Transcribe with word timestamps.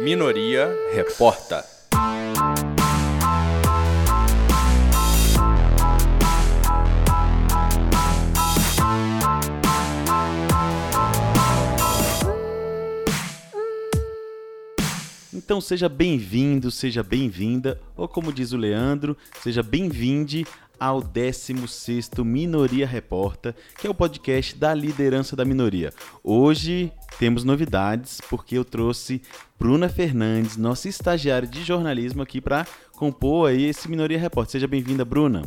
Minoria 0.00 0.74
Reporta. 0.92 1.64
Então 15.32 15.60
seja 15.60 15.88
bem-vindo, 15.88 16.72
seja 16.72 17.04
bem-vinda, 17.04 17.80
ou 17.96 18.08
como 18.08 18.32
diz 18.32 18.52
o 18.52 18.56
Leandro, 18.56 19.16
seja 19.40 19.62
bem-vinde 19.62 20.44
ao 20.78 21.02
16º 21.02 22.24
Minoria 22.24 22.86
Reporta, 22.86 23.54
que 23.78 23.86
é 23.86 23.90
o 23.90 23.94
podcast 23.94 24.54
da 24.56 24.72
liderança 24.74 25.34
da 25.34 25.44
minoria. 25.44 25.92
Hoje 26.22 26.92
temos 27.18 27.44
novidades, 27.44 28.20
porque 28.28 28.56
eu 28.56 28.64
trouxe 28.64 29.22
Bruna 29.58 29.88
Fernandes, 29.88 30.56
nossa 30.56 30.88
estagiária 30.88 31.48
de 31.48 31.64
jornalismo 31.64 32.22
aqui 32.22 32.40
para 32.40 32.66
compor 32.96 33.50
aí 33.50 33.64
esse 33.64 33.88
Minoria 33.88 34.18
Reporta. 34.18 34.52
Seja 34.52 34.66
bem-vinda, 34.66 35.04
Bruna. 35.04 35.42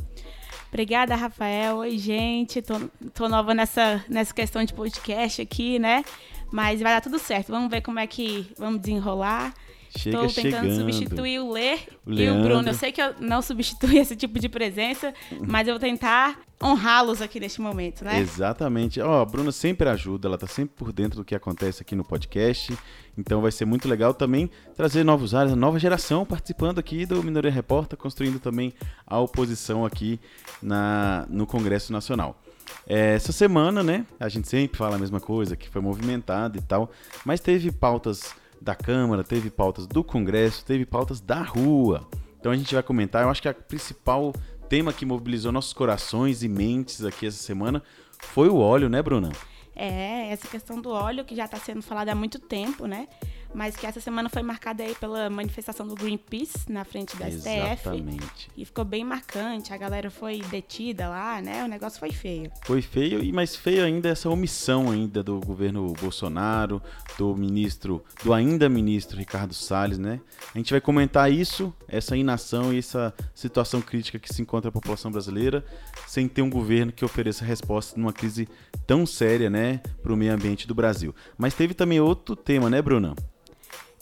Obrigada, 0.70 1.16
Rafael. 1.16 1.78
Oi, 1.78 1.98
gente. 1.98 2.62
Tô, 2.62 2.80
tô 3.14 3.28
nova 3.28 3.54
nessa, 3.54 4.04
nessa 4.08 4.34
questão 4.34 4.64
de 4.64 4.74
podcast 4.74 5.42
aqui, 5.42 5.78
né? 5.78 6.04
Mas 6.52 6.82
vai 6.82 6.94
dar 6.94 7.02
tudo 7.02 7.20
certo. 7.20 7.52
Vamos 7.52 7.70
ver 7.70 7.82
como 7.82 8.00
é 8.00 8.08
que 8.08 8.50
vamos 8.58 8.80
desenrolar. 8.80 9.54
Chega 9.98 10.26
Estou 10.26 10.44
tentando 10.44 10.64
chegando. 10.64 10.80
substituir 10.80 11.40
o 11.40 11.52
Lê 11.52 11.76
O 12.06 12.14
e 12.14 12.30
o. 12.30 12.42
Bruno. 12.42 12.70
Eu 12.70 12.74
sei 12.74 12.92
que 12.92 13.02
eu 13.02 13.14
não 13.20 13.42
substituí 13.42 13.98
esse 14.00 14.16
tipo 14.16 14.40
de 14.40 14.48
presença, 14.48 15.14
mas 15.46 15.68
eu 15.68 15.74
vou 15.74 15.80
tentar 15.80 16.40
honrá-los 16.64 17.22
aqui 17.22 17.40
neste 17.40 17.60
momento, 17.60 18.06
né? 18.06 18.20
Exatamente. 18.20 19.02
Ó, 19.02 19.22
a 19.22 19.26
Bruna 19.26 19.52
sempre 19.52 19.90
ajuda, 19.90 20.28
ela 20.28 20.38
tá 20.38 20.48
sempre 20.48 20.76
por 20.78 20.94
dentro 20.94 21.18
do 21.18 21.26
que 21.26 21.36
acontece 21.36 21.82
aqui 21.82 21.96
no 21.96 22.04
podcast. 22.04 22.78
Então 23.18 23.42
vai 23.42 23.52
ser 23.52 23.66
muito 23.66 23.88
legal 23.90 24.14
também 24.14 24.50
trazer 24.76 25.04
novos 25.04 25.36
áreas, 25.36 25.54
a 25.54 25.56
nova 25.56 25.78
geração 25.78 26.26
participando 26.26 26.80
aqui 26.80 27.06
do 27.06 27.22
Minoria 27.22 27.52
Repórter, 27.52 27.98
construindo 27.98 28.40
também 28.40 28.74
a 29.06 29.20
oposição 29.20 29.86
aqui 29.86 30.20
na, 30.62 31.26
no 31.30 31.46
Congresso 31.46 31.92
Nacional. 31.92 32.42
É, 32.88 33.16
essa 33.16 33.32
semana, 33.32 33.84
né, 33.84 34.06
a 34.20 34.30
gente 34.30 34.48
sempre 34.48 34.78
fala 34.78 34.96
a 34.96 35.00
mesma 35.00 35.20
coisa, 35.20 35.56
que 35.56 35.68
foi 35.68 35.82
movimentada 35.82 36.58
e 36.58 36.62
tal, 36.62 36.90
mas 37.26 37.40
teve 37.42 37.72
pautas 37.72 38.34
da 38.62 38.76
Câmara, 38.76 39.24
teve 39.24 39.50
pautas 39.50 39.88
do 39.88 40.04
Congresso, 40.04 40.64
teve 40.64 40.86
pautas 40.86 41.20
da 41.20 41.42
rua. 41.42 42.08
Então 42.40 42.52
a 42.52 42.56
gente 42.56 42.74
vai 42.74 42.84
comentar, 42.84 43.24
eu 43.24 43.30
acho 43.30 43.42
que 43.42 43.50
a 43.50 43.54
principal 43.54 44.34
tema 44.70 44.94
que 44.94 45.06
mobilizou 45.06 45.52
nossos 45.52 45.74
corações 45.74 46.44
e 46.44 46.48
mentes 46.48 47.04
aqui 47.04 47.26
essa 47.26 47.42
semana 47.42 47.84
foi 48.20 48.50
o 48.50 48.58
óleo, 48.58 48.88
né, 48.88 49.02
Bruna? 49.02 49.32
É, 49.76 50.30
essa 50.32 50.48
questão 50.48 50.80
do 50.80 50.92
óleo 50.92 51.26
que 51.26 51.36
já 51.36 51.46
está 51.46 51.58
sendo 51.58 51.82
falada 51.82 52.12
há 52.12 52.16
muito 52.16 52.40
tempo, 52.40 52.86
né? 52.86 53.08
Mas 53.54 53.76
que 53.76 53.86
essa 53.86 54.00
semana 54.00 54.30
foi 54.30 54.42
marcada 54.42 54.84
aí 54.84 54.96
pela 54.96 55.30
manifestação 55.30 55.88
do 55.88 55.96
Greenpeace 55.96 56.72
na 56.72 56.84
frente 56.84 57.16
da 57.18 57.30
STF. 57.30 57.50
Exatamente. 57.50 58.50
E 58.56 58.64
ficou 58.64 58.86
bem 58.86 59.04
marcante, 59.04 59.74
a 59.74 59.78
galera 59.78 60.10
foi 60.10 60.42
detida 60.50 61.10
lá, 61.10 61.42
né? 61.42 61.64
O 61.64 61.68
negócio 61.68 62.00
foi 62.00 62.12
feio. 62.12 62.52
Foi 62.64 62.82
feio, 62.82 63.24
e 63.24 63.32
mais 63.32 63.56
feio 63.56 63.84
ainda 63.84 64.10
essa 64.10 64.30
omissão 64.30 64.90
ainda 64.90 65.22
do 65.22 65.40
governo 65.40 65.94
Bolsonaro, 66.00 66.82
do 67.18 67.36
ministro, 67.36 68.04
do 68.24 68.34
ainda 68.34 68.70
ministro 68.70 69.18
Ricardo 69.18 69.54
Salles, 69.54 69.98
né? 69.98 70.22
A 70.54 70.58
gente 70.58 70.72
vai 70.72 70.82
comentar 70.82 71.32
isso, 71.32 71.74
essa 71.88 72.16
inação 72.16 72.74
e 72.74 72.78
essa 72.78 73.14
situação 73.34 73.82
crítica 73.82 74.18
que 74.18 74.34
se 74.34 74.42
encontra 74.42 74.70
a 74.70 74.72
população 74.72 75.12
brasileira, 75.12 75.64
sem 76.08 76.28
ter 76.28 76.42
um 76.42 76.50
governo 76.50 76.92
que 76.92 77.04
ofereça 77.04 77.44
resposta 77.44 78.00
numa 78.00 78.14
crise 78.14 78.48
tão 78.88 79.06
séria, 79.06 79.50
né, 79.50 79.82
para 80.02 80.14
o 80.14 80.18
meio 80.18 80.34
ambiente 80.34 80.68
do 80.68 80.76
Brasil. 80.76 81.14
Mas 81.38 81.54
teve 81.54 81.74
também 81.74 82.00
outro 82.00 82.36
tema, 82.36 82.70
né, 82.70 82.82
Bruna? 82.82 83.16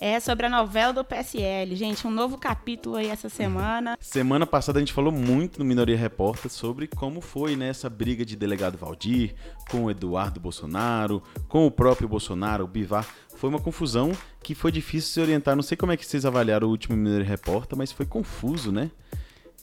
É 0.02 0.17
sobre 0.22 0.45
a 0.45 0.50
novela 0.50 0.94
do 0.94 1.03
PSL. 1.03 1.75
Gente, 1.75 2.08
um 2.08 2.11
novo 2.11 2.38
capítulo 2.38 2.95
aí 2.95 3.08
essa 3.08 3.28
semana. 3.28 3.97
Semana 4.00 4.45
passada 4.47 4.80
a 4.80 4.81
gente 4.81 4.94
falou 4.94 5.11
muito 5.11 5.59
no 5.59 5.66
Minoria 5.66 5.97
Repórter 5.97 6.50
sobre 6.50 6.88
como 6.88 7.20
foi 7.20 7.58
né, 7.58 7.67
essa 7.67 7.89
briga 7.89 8.23
de 8.23 8.38
delegado 8.38 8.77
Valdir 8.77 9.36
com 9.70 9.83
o 9.86 9.92
Eduardo 9.92 10.39
Bolsonaro, 10.39 11.21
com 11.49 11.67
o 11.67 11.71
próprio 11.71 12.08
Bolsonaro, 12.08 12.64
o 12.64 12.67
Bivar. 12.67 13.05
Foi 13.36 13.49
uma 13.49 13.59
confusão 13.59 14.14
que 14.42 14.55
foi 14.55 14.71
difícil 14.71 15.11
se 15.11 15.20
orientar. 15.20 15.54
Não 15.54 15.64
sei 15.64 15.76
como 15.76 15.92
é 15.92 15.98
que 15.98 16.05
vocês 16.05 16.26
avaliaram 16.26 16.67
o 16.67 16.71
último 16.71 16.95
Minoria 16.95 17.26
Repórter, 17.27 17.77
mas 17.77 17.92
foi 17.92 18.05
confuso, 18.05 18.71
né? 18.71 18.89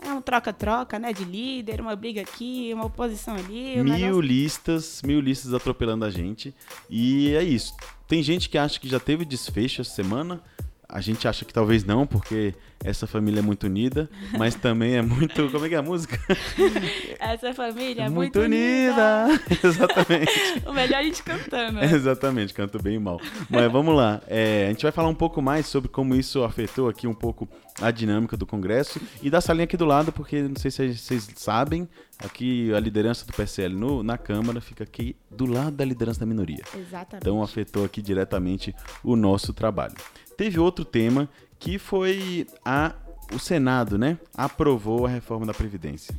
É 0.02 0.12
um 0.12 0.20
troca-troca, 0.20 0.98
né? 0.98 1.14
De 1.14 1.24
líder, 1.24 1.80
uma 1.80 1.96
briga 1.96 2.20
aqui, 2.20 2.70
uma 2.74 2.84
oposição 2.84 3.34
ali. 3.36 3.80
um 3.80 3.84
Mil 3.84 3.94
negócio- 3.94 4.20
listas, 4.20 5.00
mil 5.02 5.18
listas 5.20 5.54
atropelando 5.54 6.04
a 6.04 6.10
gente. 6.10 6.54
E 6.90 7.32
é 7.34 7.42
isso. 7.42 7.74
Tem 8.06 8.22
gente 8.22 8.48
que 8.48 8.56
acha 8.56 8.78
que 8.78 8.88
já 8.88 9.00
teve 9.00 9.24
desfecho 9.24 9.80
essa 9.80 9.90
semana. 9.90 10.40
A 10.88 11.00
gente 11.00 11.26
acha 11.26 11.44
que 11.44 11.52
talvez 11.52 11.84
não, 11.84 12.06
porque 12.06 12.54
essa 12.84 13.06
família 13.06 13.40
é 13.40 13.42
muito 13.42 13.64
unida, 13.64 14.08
mas 14.38 14.54
também 14.56 14.94
é 14.94 15.02
muito. 15.02 15.50
Como 15.50 15.66
é 15.66 15.68
que 15.68 15.74
é 15.74 15.78
a 15.78 15.82
música? 15.82 16.16
Essa 17.18 17.52
família 17.54 18.02
é 18.04 18.08
muito, 18.08 18.38
unida. 18.40 19.26
Exatamente. 19.64 20.62
O 20.66 20.72
melhor 20.72 20.98
a 21.00 21.02
gente 21.02 21.22
cantando. 21.22 21.72
né? 21.80 21.86
Exatamente, 21.92 22.54
canto 22.54 22.80
bem 22.80 22.98
mal. 22.98 23.20
Mas 23.50 23.70
vamos 23.72 23.96
lá. 23.96 24.20
É, 24.28 24.66
a 24.66 24.68
gente 24.70 24.82
vai 24.82 24.92
falar 24.92 25.08
um 25.08 25.14
pouco 25.14 25.42
mais 25.42 25.66
sobre 25.66 25.88
como 25.88 26.14
isso 26.14 26.44
afetou 26.44 26.88
aqui 26.88 27.06
um 27.06 27.14
pouco 27.14 27.48
a 27.80 27.90
dinâmica 27.90 28.36
do 28.36 28.46
Congresso 28.46 29.00
e 29.22 29.28
da 29.28 29.40
salinha 29.40 29.64
aqui 29.64 29.76
do 29.76 29.84
lado, 29.84 30.12
porque 30.12 30.40
não 30.42 30.56
sei 30.56 30.70
se 30.70 30.94
vocês 30.96 31.28
sabem, 31.36 31.88
aqui 32.18 32.72
a 32.74 32.80
liderança 32.80 33.26
do 33.26 33.32
PSL 33.32 33.74
no- 33.74 34.02
na 34.02 34.16
Câmara 34.16 34.60
fica 34.60 34.84
aqui 34.84 35.14
do 35.30 35.46
lado 35.46 35.72
da 35.72 35.84
liderança 35.84 36.20
da 36.20 36.26
minoria. 36.26 36.62
Exatamente. 36.74 37.16
Então 37.22 37.42
afetou 37.42 37.84
aqui 37.84 38.00
diretamente 38.00 38.74
o 39.04 39.16
nosso 39.16 39.52
trabalho. 39.52 39.94
Teve 40.36 40.58
outro 40.58 40.84
tema 40.84 41.28
que 41.58 41.78
foi 41.78 42.46
a 42.64 42.94
o 43.32 43.38
Senado, 43.38 43.98
né? 43.98 44.18
Aprovou 44.36 45.06
a 45.06 45.08
reforma 45.08 45.46
da 45.46 45.54
Previdência. 45.54 46.14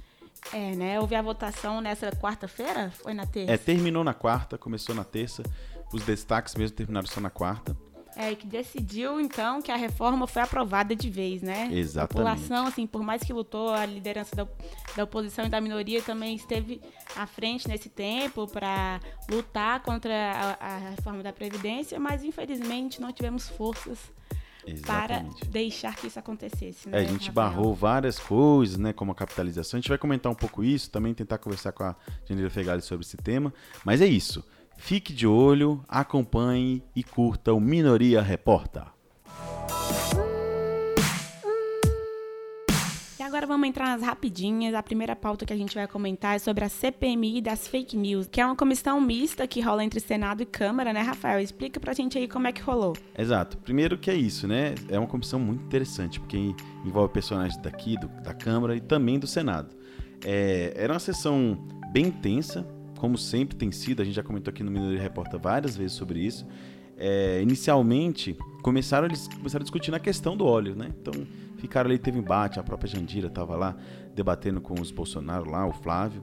É, 0.54 0.76
né? 0.76 1.00
Houve 1.00 1.16
a 1.16 1.22
votação 1.22 1.82
nessa 1.82 2.12
quarta-feira? 2.12 2.92
Foi 2.92 3.14
na 3.14 3.26
terça? 3.26 3.52
É, 3.52 3.58
terminou 3.58 4.04
na 4.04 4.14
quarta, 4.14 4.58
começou 4.58 4.96
na 4.96 5.04
terça. 5.04 5.44
Os 5.94 6.04
destaques 6.04 6.56
mesmo 6.56 6.76
terminaram 6.76 7.08
só 7.08 7.20
na 7.20 7.30
quarta. 7.30 7.76
É, 8.20 8.34
que 8.34 8.48
decidiu, 8.48 9.20
então, 9.20 9.62
que 9.62 9.72
a 9.72 9.76
reforma 9.76 10.26
foi 10.26 10.42
aprovada 10.42 10.96
de 10.96 11.08
vez, 11.08 11.44
né? 11.44 11.70
Exatamente. 11.72 12.00
A 12.00 12.08
população, 12.08 12.66
assim, 12.66 12.88
por 12.88 13.04
mais 13.04 13.22
que 13.22 13.32
lutou, 13.32 13.70
a 13.70 13.86
liderança 13.86 14.36
da, 14.36 14.48
da 14.96 15.04
oposição 15.04 15.46
e 15.46 15.50
da 15.50 15.62
minoria 15.62 16.02
também 16.02 16.36
esteve 16.36 16.82
à 17.16 17.28
frente 17.28 17.68
nesse 17.68 17.90
tempo 17.90 18.48
para 18.48 19.00
lutar 19.30 19.82
contra 19.84 20.14
a, 20.60 20.66
a 20.66 20.78
reforma 20.90 21.22
da 21.22 21.32
Previdência, 21.32 22.00
mas 22.00 22.24
infelizmente 22.24 23.00
não 23.00 23.14
tivemos 23.14 23.50
forças 23.50 24.00
para 24.86 25.18
Exatamente. 25.18 25.48
deixar 25.50 25.96
que 25.96 26.08
isso 26.08 26.20
acontecesse. 26.20 26.90
É, 26.90 26.92
né, 26.92 26.98
a 26.98 27.04
gente 27.04 27.28
Rafael? 27.28 27.34
barrou 27.34 27.76
várias 27.76 28.20
coisas, 28.20 28.78
né, 28.78 28.94
como 28.94 29.12
a 29.12 29.16
capitalização. 29.16 29.78
A 29.78 29.82
gente 29.82 29.90
vai 29.90 29.98
comentar 29.98 30.32
um 30.32 30.36
pouco 30.36 30.64
isso, 30.64 30.90
também 30.90 31.14
tentar 31.14 31.38
conversar 31.38 31.72
com 31.72 31.84
a 31.84 31.96
Janeiro 32.26 32.50
Fegali 32.50 32.82
sobre 32.82 33.06
esse 33.06 33.16
tema. 33.18 33.54
Mas 33.86 34.02
é 34.02 34.08
isso. 34.08 34.44
Fique 34.78 35.12
de 35.14 35.28
olho, 35.28 35.84
acompanhe 35.88 36.84
e 36.96 37.04
curta 37.04 37.54
o 37.54 37.60
Minoria 37.60 38.22
Reporta. 38.22 38.88
E 43.20 43.24
agora 43.24 43.46
vamos 43.46 43.68
entrar 43.68 43.88
nas 43.88 44.02
rapidinhas. 44.06 44.74
A 44.74 44.82
primeira 44.82 45.14
pauta 45.16 45.46
que 45.46 45.52
a 45.52 45.58
gente 45.58 45.76
vai 45.76 45.88
comentar 45.88 46.36
é 46.36 46.40
sobre 46.40 46.64
a 46.64 46.70
CPMI 46.70 47.42
das 47.42 47.68
fake 47.68 47.98
news, 47.98 48.28
que 48.28 48.40
é 48.40 48.46
uma 48.46 48.56
comissão 48.56 49.02
mista 49.02 49.46
que 49.48 49.60
rola 49.60 49.84
entre 49.84 50.00
Senado 50.00 50.42
e 50.42 50.46
Câmara, 50.46 50.94
né, 50.94 51.02
Rafael? 51.02 51.42
Explica 51.42 51.80
pra 51.80 51.92
gente 51.94 52.18
aí 52.18 52.28
como 52.28 52.48
é 52.48 52.54
que 52.54 52.62
rolou. 52.62 52.94
Exato. 53.18 53.58
Primeiro 53.58 53.98
que 53.98 54.10
é 54.10 54.16
isso, 54.16 54.48
né? 54.48 54.76
É 54.88 54.98
uma 54.98 55.08
comissão 55.08 55.40
muito 55.40 55.64
interessante, 55.66 56.20
porque 56.20 56.38
envolve 56.86 57.12
personagens 57.12 57.58
daqui, 57.62 57.98
do- 58.00 58.08
da 58.22 58.34
Câmara 58.34 58.76
e 58.76 58.80
também 58.80 59.20
do 59.20 59.28
Senado. 59.28 59.76
É, 60.24 60.72
era 60.78 60.94
uma 60.94 61.00
sessão 61.00 61.58
bem 61.92 62.06
intensa, 62.08 62.66
como 62.98 63.18
sempre 63.18 63.56
tem 63.56 63.72
sido, 63.72 64.02
a 64.02 64.06
gente 64.06 64.16
já 64.16 64.24
comentou 64.24 64.52
aqui 64.52 64.64
no 64.64 64.72
Minoria 64.72 65.02
Repórter 65.02 65.40
várias 65.40 65.76
vezes 65.76 65.94
sobre 65.94 66.20
isso. 66.20 66.46
É, 66.98 67.40
inicialmente, 67.42 68.36
começaram, 68.64 69.06
eles 69.06 69.28
começaram 69.28 69.62
a 69.62 69.64
discutir 69.64 69.92
na 69.92 70.00
questão 70.00 70.36
do 70.36 70.46
óleo, 70.46 70.76
né? 70.76 70.92
Então, 71.00 71.14
ficaram 71.58 71.90
ali, 71.90 72.00
teve 72.00 72.18
embate, 72.18 72.60
a 72.60 72.64
própria 72.64 72.90
Jandira 72.90 73.28
estava 73.28 73.56
lá 73.56 73.76
debatendo 74.16 74.60
com 74.60 74.74
os 74.82 74.90
Bolsonaro 74.90 75.50
lá, 75.50 75.68
o 75.68 75.74
Flávio, 75.74 76.22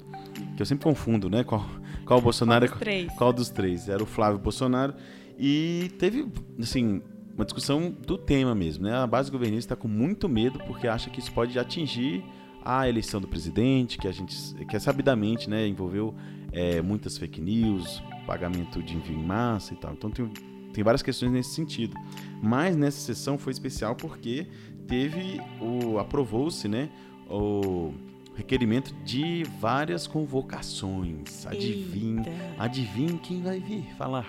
que 0.57 0.61
eu 0.61 0.67
sempre 0.67 0.85
confundo, 0.85 1.31
né? 1.31 1.45
Qual, 1.45 1.65
qual 2.05 2.21
Bolsonaro 2.21 2.65
é 2.65 2.69
Qual 2.69 2.79
dos 2.79 2.85
três? 2.85 3.13
qual 3.15 3.33
dos 3.33 3.49
três? 3.51 3.89
Era 3.89 4.03
o 4.03 4.07
Flávio 4.07 4.39
Bolsonaro. 4.39 4.95
E 5.39 5.93
teve, 5.99 6.27
assim, 6.59 7.01
uma 7.37 7.45
discussão 7.45 7.91
do 7.91 8.19
tema 8.19 8.55
mesmo, 8.55 8.85
né? 8.85 8.97
A 8.97 9.07
base 9.07 9.31
governista 9.31 9.75
está 9.75 9.77
com 9.77 9.89
muito 9.89 10.29
medo 10.29 10.59
porque 10.67 10.89
acha 10.89 11.09
que 11.09 11.21
isso 11.21 11.33
pode 11.33 11.57
atingir 11.57 12.25
a 12.65 12.89
eleição 12.89 13.21
do 13.21 13.29
presidente, 13.29 13.99
que 13.99 14.09
a 14.09 14.13
gente, 14.13 14.35
que 14.65 14.75
é 14.75 14.79
sabidamente, 14.79 15.51
né, 15.51 15.67
envolveu 15.69 16.15
é, 16.55 16.81
muitas 16.81 17.19
fake 17.19 17.41
news, 17.41 18.03
pagamento 18.27 18.83
de 18.83 18.95
envio 18.97 19.19
em 19.19 19.23
massa 19.25 19.75
e 19.75 19.77
tal. 19.77 19.93
Então 19.93 20.11
tem, 20.11 20.27
tem 20.73 20.85
várias 20.85 21.03
questões 21.03 21.33
nesse 21.33 21.51
sentido. 21.51 21.97
Mas 22.41 22.77
nessa 22.77 22.99
sessão 23.01 23.37
foi 23.37 23.53
especial 23.53 23.95
porque 23.97 24.47
teve 24.87 25.41
o 25.61 25.99
aprovou-se, 25.99 26.69
né, 26.69 26.89
o 27.29 27.93
requerimento 28.37 28.95
de 29.05 29.45
várias 29.61 30.07
convocações. 30.07 31.47
Adivinhe, 31.47 32.19
Eita. 32.19 32.33
adivinhe 32.59 33.19
quem 33.19 33.43
vai 33.43 33.59
vir 33.61 33.85
falar 33.97 34.27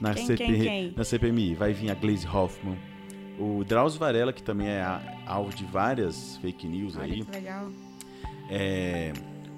na, 0.00 0.14
Quem, 0.14 0.26
CP, 0.26 0.44
quem, 0.44 0.60
quem? 0.60 0.94
na 0.96 1.04
CPMI. 1.04 1.54
Vai 1.54 1.72
vir 1.72 1.90
a 1.90 1.94
Glaze 1.94 2.26
Hoffman, 2.26 2.78
O 3.38 3.64
Drauzio 3.64 3.98
Varela, 4.00 4.32
que 4.32 4.42
também 4.42 4.68
é 4.68 4.84
alvo 5.26 5.54
de 5.54 5.64
várias 5.64 6.36
fake 6.38 6.66
news 6.66 6.96
Olha 6.96 7.12
aí, 7.12 7.24
que 7.24 7.30
legal. 7.30 7.70
é 8.48 9.12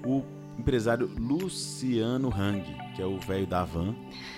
o 0.05 0.23
empresário 0.57 1.09
Luciano 1.17 2.29
Hang, 2.33 2.63
que 2.95 3.01
é 3.01 3.05
o 3.05 3.19
velho 3.19 3.47
da 3.47 3.63
van, 3.63 3.95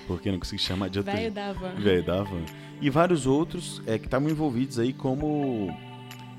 porque 0.08 0.32
não 0.32 0.40
consigo 0.40 0.62
chamar 0.62 0.90
de 0.90 1.00
outro 1.00 1.14
Velho 1.14 1.32
da 1.32 1.54
van. 1.54 1.76
Velho 1.76 2.04
da 2.06 2.24
van. 2.24 2.46
E 2.82 2.90
vários 2.90 3.26
outros 3.26 3.82
é, 3.86 3.98
que 3.98 4.06
estavam 4.06 4.30
envolvidos 4.30 4.80
aí 4.80 4.94
como. 4.94 5.70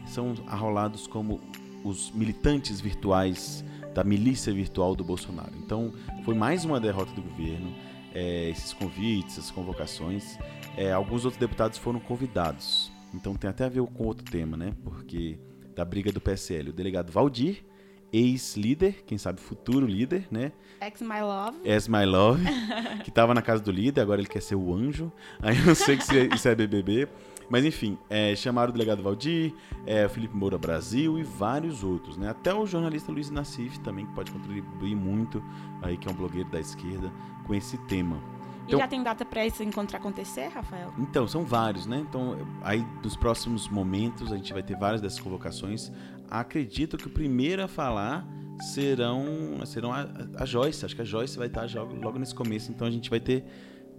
São 0.07 0.35
arrolados 0.47 1.07
como 1.07 1.41
os 1.83 2.11
militantes 2.13 2.81
virtuais 2.81 3.65
da 3.93 4.05
milícia 4.05 4.53
virtual 4.53 4.95
do 4.95 5.03
Bolsonaro. 5.03 5.53
Então, 5.59 5.93
foi 6.25 6.35
mais 6.35 6.65
uma 6.65 6.79
derrota 6.79 7.13
do 7.13 7.23
governo. 7.23 7.75
é, 8.17 8.49
esses 8.49 8.73
convites, 8.73 9.37
essas 9.39 9.51
convocações. 9.51 10.39
É, 10.75 10.91
alguns 10.91 11.25
outros 11.27 11.39
deputados 11.39 11.77
foram 11.79 12.01
convidados. 12.01 12.91
Então, 13.13 13.35
tem 13.35 13.51
até 13.51 13.65
a 13.67 13.69
ver 13.69 13.83
com 13.83 14.05
outro 14.05 14.25
tema, 14.25 14.57
né? 14.57 14.73
Porque 14.83 15.39
da 15.75 15.85
briga 15.85 16.11
do 16.11 16.21
PSL. 16.21 16.71
O 16.71 16.73
delegado 16.73 17.13
Valdir, 17.13 17.63
ex-líder, 18.13 19.03
quem 19.07 19.19
sabe 19.19 19.41
futuro 19.41 19.87
líder, 19.87 20.27
né? 20.31 20.53
Ex 20.81 21.01
My 21.01 21.21
Love. 21.21 21.69
As 21.71 21.89
My 21.89 22.05
Love, 22.05 22.43
que 23.05 23.11
tava 23.11 23.35
na 23.35 23.43
casa 23.43 23.63
do 23.63 23.71
líder, 23.71 24.01
agora 24.01 24.21
ele 24.21 24.29
quer 24.29 24.41
ser 24.43 24.55
o 24.57 24.75
anjo. 24.75 25.13
Aí 25.41 25.59
eu 25.59 25.67
não 25.67 25.75
sei 25.75 26.01
se 26.01 26.19
é- 26.19 26.29
isso 26.35 26.49
é 26.49 26.55
BBB. 26.55 27.09
Mas 27.49 27.65
enfim, 27.65 27.97
é, 28.11 28.35
chamaram 28.35 28.71
o 28.71 28.73
delegado 28.73 29.05
Valdir, 29.05 29.55
é, 29.87 30.09
Felipe 30.09 30.35
Moura 30.37 30.59
Brasil 30.59 31.17
e 31.17 31.23
vários 31.23 31.85
outros, 31.85 32.17
né? 32.17 32.29
Até 32.31 32.53
o 32.53 32.67
jornalista 32.67 33.13
Luiz 33.13 33.31
Nassif 33.31 33.79
também, 33.81 34.05
que 34.05 34.13
pode 34.15 34.33
contribuir 34.33 34.97
muito, 34.97 35.41
aí 35.81 35.97
que 35.97 36.09
é 36.09 36.11
um 36.11 36.15
blogueiro 36.15 36.51
da 36.51 36.59
esquerda, 36.59 37.09
com 37.47 37.55
esse 37.55 37.79
tema. 37.87 38.21
E 38.69 38.77
já 38.77 38.89
tem 38.89 39.03
data 39.03 39.25
pra 39.25 39.45
esse 39.47 39.63
encontro 39.63 39.97
acontecer, 39.97 40.49
Rafael? 40.49 40.93
Então, 40.99 41.27
são 41.29 41.45
vários, 41.45 41.87
né? 41.87 42.05
Então, 42.09 42.37
aí 42.63 42.85
nos 43.03 43.17
próximos 43.17 43.69
momentos 43.69 44.33
a 44.33 44.37
gente 44.37 44.53
vai 44.53 44.63
ter 44.63 44.77
várias 44.77 45.01
dessas 45.01 45.21
convocações. 45.21 45.93
Acredito 46.31 46.97
que 46.97 47.07
o 47.07 47.11
primeiro 47.11 47.63
a 47.63 47.69
falar 47.69 48.27
serão, 48.61 49.25
serão 49.65 49.93
a, 49.93 50.07
a 50.37 50.45
Joyce. 50.45 50.85
Acho 50.85 50.97
que 50.97 51.03
a 51.03 51.05
Joyce 51.05 51.37
vai 51.37 51.47
estar 51.47 51.69
logo, 51.75 51.95
logo 51.95 52.19
nesse 52.19 52.35
começo. 52.35 52.71
Então 52.71 52.87
a 52.87 52.91
gente 52.91 53.09
vai 53.11 53.21
ter 53.21 53.45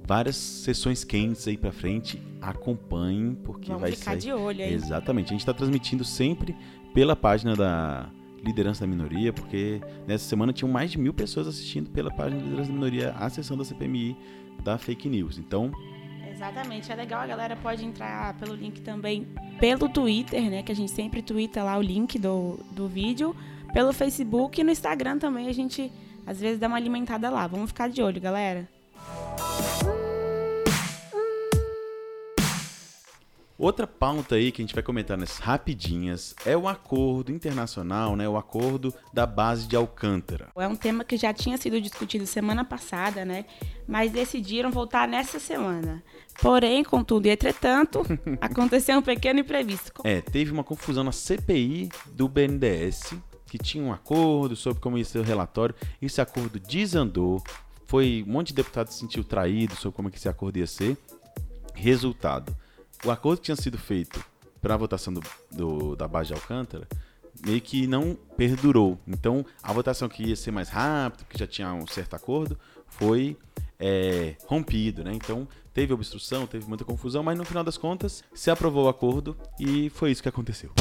várias 0.05 0.35
sessões 0.35 1.03
quentes 1.03 1.47
aí 1.47 1.57
pra 1.57 1.71
frente. 1.71 2.21
Acompanhem, 2.41 3.35
porque 3.35 3.67
Vamos 3.67 3.81
vai 3.81 3.91
ficar 3.91 4.11
sair. 4.11 4.19
de 4.19 4.31
olho 4.33 4.63
aí. 4.63 4.73
Exatamente. 4.73 5.27
A 5.27 5.31
gente 5.31 5.41
está 5.41 5.53
transmitindo 5.53 6.03
sempre 6.03 6.55
pela 6.93 7.15
página 7.15 7.55
da 7.55 8.09
Liderança 8.43 8.81
da 8.81 8.87
Minoria, 8.87 9.33
porque 9.33 9.81
nessa 10.07 10.25
semana 10.25 10.53
tinham 10.53 10.71
mais 10.71 10.91
de 10.91 10.97
mil 10.97 11.13
pessoas 11.13 11.47
assistindo 11.47 11.89
pela 11.89 12.11
página 12.11 12.37
da 12.37 12.43
Liderança 12.43 12.69
da 12.69 12.75
Minoria 12.75 13.15
a 13.17 13.29
sessão 13.29 13.57
da 13.57 13.63
CPMI 13.63 14.15
da 14.63 14.77
fake 14.77 15.09
news. 15.09 15.37
Então, 15.37 15.71
Exatamente, 16.29 16.91
é 16.91 16.95
legal, 16.95 17.21
a 17.21 17.25
galera 17.25 17.55
pode 17.55 17.83
entrar 17.83 18.35
pelo 18.35 18.53
link 18.53 18.81
também 18.81 19.25
pelo 19.59 19.89
Twitter, 19.89 20.51
né? 20.51 20.61
Que 20.61 20.71
a 20.71 20.75
gente 20.75 20.91
sempre 20.91 21.23
twitta 21.23 21.63
lá 21.63 21.75
o 21.77 21.81
link 21.81 22.19
do, 22.19 22.59
do 22.71 22.87
vídeo. 22.87 23.35
Pelo 23.73 23.91
Facebook 23.91 24.61
e 24.61 24.63
no 24.63 24.71
Instagram 24.71 25.17
também 25.17 25.47
a 25.47 25.53
gente 25.53 25.91
às 26.27 26.39
vezes 26.39 26.59
dá 26.59 26.67
uma 26.67 26.77
alimentada 26.77 27.29
lá. 27.29 27.47
Vamos 27.47 27.71
ficar 27.71 27.89
de 27.89 28.03
olho, 28.03 28.21
galera. 28.21 28.69
Outra 33.57 33.87
pauta 33.87 34.35
aí 34.35 34.51
que 34.51 34.61
a 34.61 34.63
gente 34.63 34.75
vai 34.75 34.83
comentar 34.83 35.17
nas 35.17 35.39
rapidinhas 35.39 36.35
é 36.45 36.55
o 36.55 36.67
acordo 36.67 37.31
internacional, 37.31 38.15
né? 38.15 38.29
O 38.29 38.37
acordo 38.37 38.93
da 39.11 39.25
base 39.25 39.67
de 39.67 39.75
Alcântara. 39.75 40.49
É 40.55 40.67
um 40.67 40.75
tema 40.75 41.03
que 41.03 41.17
já 41.17 41.33
tinha 41.33 41.57
sido 41.57 41.81
discutido 41.81 42.27
semana 42.27 42.63
passada, 42.63 43.25
né? 43.25 43.45
Mas 43.87 44.11
decidiram 44.11 44.69
voltar 44.69 45.07
nessa 45.07 45.39
semana. 45.39 46.03
Porém, 46.39 46.83
contudo 46.83 47.25
e 47.25 47.31
entretanto, 47.31 48.03
aconteceu 48.39 48.99
um 48.99 49.01
pequeno 49.01 49.39
imprevisto. 49.39 49.91
É, 50.03 50.21
teve 50.21 50.51
uma 50.51 50.63
confusão 50.63 51.03
na 51.03 51.11
CPI 51.11 51.89
do 52.11 52.27
BNDES, 52.27 53.15
que 53.47 53.57
tinha 53.57 53.83
um 53.83 53.91
acordo 53.91 54.55
sobre 54.55 54.79
como 54.79 54.99
ia 54.99 55.05
ser 55.05 55.17
o 55.17 55.23
relatório. 55.23 55.73
Esse 55.99 56.21
acordo 56.21 56.59
desandou. 56.59 57.41
Foi 57.87 58.23
um 58.27 58.33
monte 58.33 58.49
de 58.49 58.55
deputados 58.55 58.93
se 58.93 58.99
sentiu 58.99 59.23
traído 59.23 59.75
sobre 59.75 59.95
como 59.95 60.09
é 60.09 60.11
que 60.11 60.17
esse 60.17 60.29
acordo 60.29 60.57
ia 60.59 60.67
ser. 60.67 60.95
Resultado: 61.73 62.55
o 63.05 63.11
acordo 63.11 63.39
que 63.39 63.45
tinha 63.45 63.55
sido 63.55 63.77
feito 63.77 64.23
para 64.61 64.73
a 64.73 64.77
votação 64.77 65.13
do, 65.13 65.21
do- 65.51 65.95
da 65.95 66.07
base 66.07 66.27
de 66.29 66.33
Alcântara 66.33 66.87
meio 67.45 67.61
que 67.61 67.85
não 67.85 68.17
perdurou. 68.35 68.97
Então, 69.07 69.45
a 69.61 69.71
votação 69.71 70.09
que 70.09 70.23
ia 70.23 70.35
ser 70.35 70.49
mais 70.51 70.69
rápido, 70.69 71.23
que 71.29 71.37
já 71.37 71.45
tinha 71.45 71.71
um 71.71 71.85
certo 71.85 72.15
acordo, 72.15 72.57
foi 72.87 73.37
é, 73.79 74.35
rompido, 74.47 75.03
né? 75.03 75.13
Então, 75.13 75.47
teve 75.71 75.93
obstrução, 75.93 76.47
teve 76.47 76.67
muita 76.67 76.83
confusão, 76.83 77.21
mas 77.21 77.37
no 77.37 77.45
final 77.45 77.63
das 77.63 77.77
contas, 77.77 78.23
se 78.33 78.49
aprovou 78.49 78.85
o 78.85 78.89
acordo 78.89 79.37
e 79.59 79.89
foi 79.91 80.09
isso 80.11 80.23
que 80.23 80.29
aconteceu. 80.29 80.71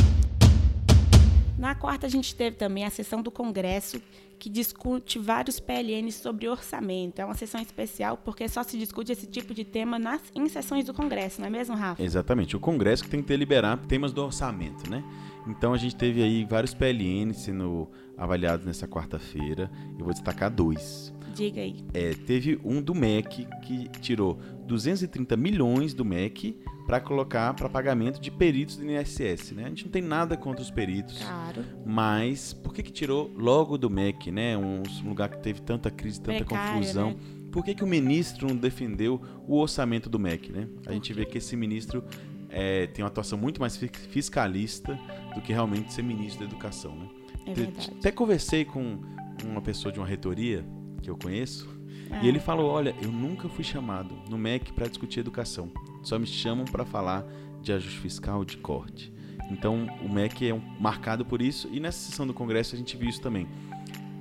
Na 1.58 1.74
quarta, 1.74 2.06
a 2.06 2.10
gente 2.10 2.34
teve 2.34 2.56
também 2.56 2.84
a 2.84 2.90
sessão 2.90 3.22
do 3.22 3.30
Congresso, 3.30 4.00
que 4.38 4.50
discute 4.50 5.18
vários 5.18 5.58
PLNs 5.58 6.16
sobre 6.16 6.46
orçamento. 6.46 7.18
É 7.18 7.24
uma 7.24 7.34
sessão 7.34 7.60
especial 7.60 8.18
porque 8.18 8.46
só 8.48 8.62
se 8.62 8.78
discute 8.78 9.10
esse 9.10 9.26
tipo 9.26 9.54
de 9.54 9.64
tema 9.64 9.98
nas, 9.98 10.20
em 10.34 10.46
sessões 10.48 10.84
do 10.84 10.92
Congresso, 10.92 11.40
não 11.40 11.48
é 11.48 11.50
mesmo, 11.50 11.74
Rafa? 11.74 12.02
Exatamente, 12.02 12.54
o 12.54 12.60
Congresso 12.60 13.04
que 13.04 13.08
tem 13.08 13.22
que 13.22 13.28
deliberar 13.28 13.78
temas 13.86 14.12
do 14.12 14.22
orçamento, 14.22 14.90
né? 14.90 15.02
Então 15.46 15.72
a 15.72 15.78
gente 15.78 15.96
teve 15.96 16.22
aí 16.22 16.44
vários 16.44 16.74
PLNs 16.74 17.40
sendo 17.40 17.88
avaliados 18.16 18.66
nessa 18.66 18.86
quarta-feira. 18.86 19.70
Eu 19.98 20.04
vou 20.04 20.12
destacar 20.12 20.50
dois. 20.50 21.14
Diga 21.34 21.60
aí. 21.60 21.76
É, 21.94 22.12
teve 22.14 22.60
um 22.64 22.82
do 22.82 22.94
MEC 22.94 23.46
que 23.62 23.88
tirou 24.00 24.38
230 24.66 25.36
milhões 25.36 25.94
do 25.94 26.04
MEC 26.04 26.58
para 26.86 27.00
colocar 27.00 27.52
para 27.54 27.68
pagamento 27.68 28.20
de 28.20 28.30
peritos 28.30 28.76
do 28.76 28.84
INSS, 28.88 29.52
né? 29.52 29.64
A 29.64 29.68
gente 29.68 29.84
não 29.84 29.90
tem 29.92 30.02
nada 30.02 30.36
contra 30.36 30.62
os 30.62 30.70
peritos, 30.70 31.18
Claro. 31.18 31.64
mas 31.84 32.52
por 32.52 32.72
que 32.72 32.82
que 32.82 32.92
tirou 32.92 33.30
logo 33.36 33.76
do 33.76 33.90
MEC, 33.90 34.30
né? 34.30 34.56
Um 34.56 34.82
lugar 35.04 35.28
que 35.28 35.38
teve 35.42 35.60
tanta 35.60 35.90
crise, 35.90 36.20
tanta 36.20 36.44
Precário, 36.44 36.74
confusão. 36.80 37.10
né? 37.10 37.16
Por 37.50 37.64
que 37.64 37.74
que 37.74 37.82
o 37.82 37.86
ministro 37.86 38.46
não 38.48 38.56
defendeu 38.56 39.20
o 39.48 39.56
orçamento 39.58 40.08
do 40.08 40.18
MEC, 40.18 40.52
né? 40.52 40.68
A 40.86 40.92
gente 40.92 41.12
vê 41.12 41.24
que 41.24 41.38
esse 41.38 41.56
ministro 41.56 42.04
é, 42.50 42.86
tem 42.86 43.02
uma 43.04 43.08
atuação 43.08 43.36
muito 43.38 43.60
mais 43.60 43.76
fi- 43.76 43.90
fiscalista 44.10 44.98
do 45.34 45.40
que 45.40 45.52
realmente 45.52 45.92
ser 45.92 46.02
ministro 46.02 46.40
da 46.40 46.52
educação, 46.52 46.94
né? 46.94 47.08
É 47.46 47.54
verdade. 47.54 47.92
Até 47.98 48.10
conversei 48.12 48.64
com 48.64 49.00
uma 49.44 49.60
pessoa 49.62 49.90
de 49.92 49.98
uma 49.98 50.06
reitoria 50.06 50.64
que 51.02 51.08
eu 51.10 51.16
conheço 51.16 51.68
Ah. 52.10 52.20
e 52.22 52.28
ele 52.28 52.38
falou: 52.40 52.70
Olha, 52.70 52.94
eu 53.02 53.10
nunca 53.10 53.48
fui 53.48 53.64
chamado 53.64 54.14
no 54.28 54.36
MEC 54.38 54.72
para 54.72 54.86
discutir 54.88 55.20
educação. 55.20 55.70
Só 56.06 56.20
me 56.20 56.26
chamam 56.26 56.64
para 56.64 56.84
falar 56.84 57.24
de 57.60 57.72
ajuste 57.72 57.98
fiscal, 57.98 58.44
de 58.44 58.56
corte. 58.58 59.12
Então 59.50 59.88
o 60.04 60.08
MEC 60.08 60.48
é 60.48 60.54
um- 60.54 60.62
marcado 60.78 61.24
por 61.24 61.42
isso 61.42 61.68
e 61.72 61.80
nessa 61.80 61.98
sessão 61.98 62.24
do 62.24 62.32
Congresso 62.32 62.76
a 62.76 62.78
gente 62.78 62.96
viu 62.96 63.08
isso 63.08 63.20
também. 63.20 63.48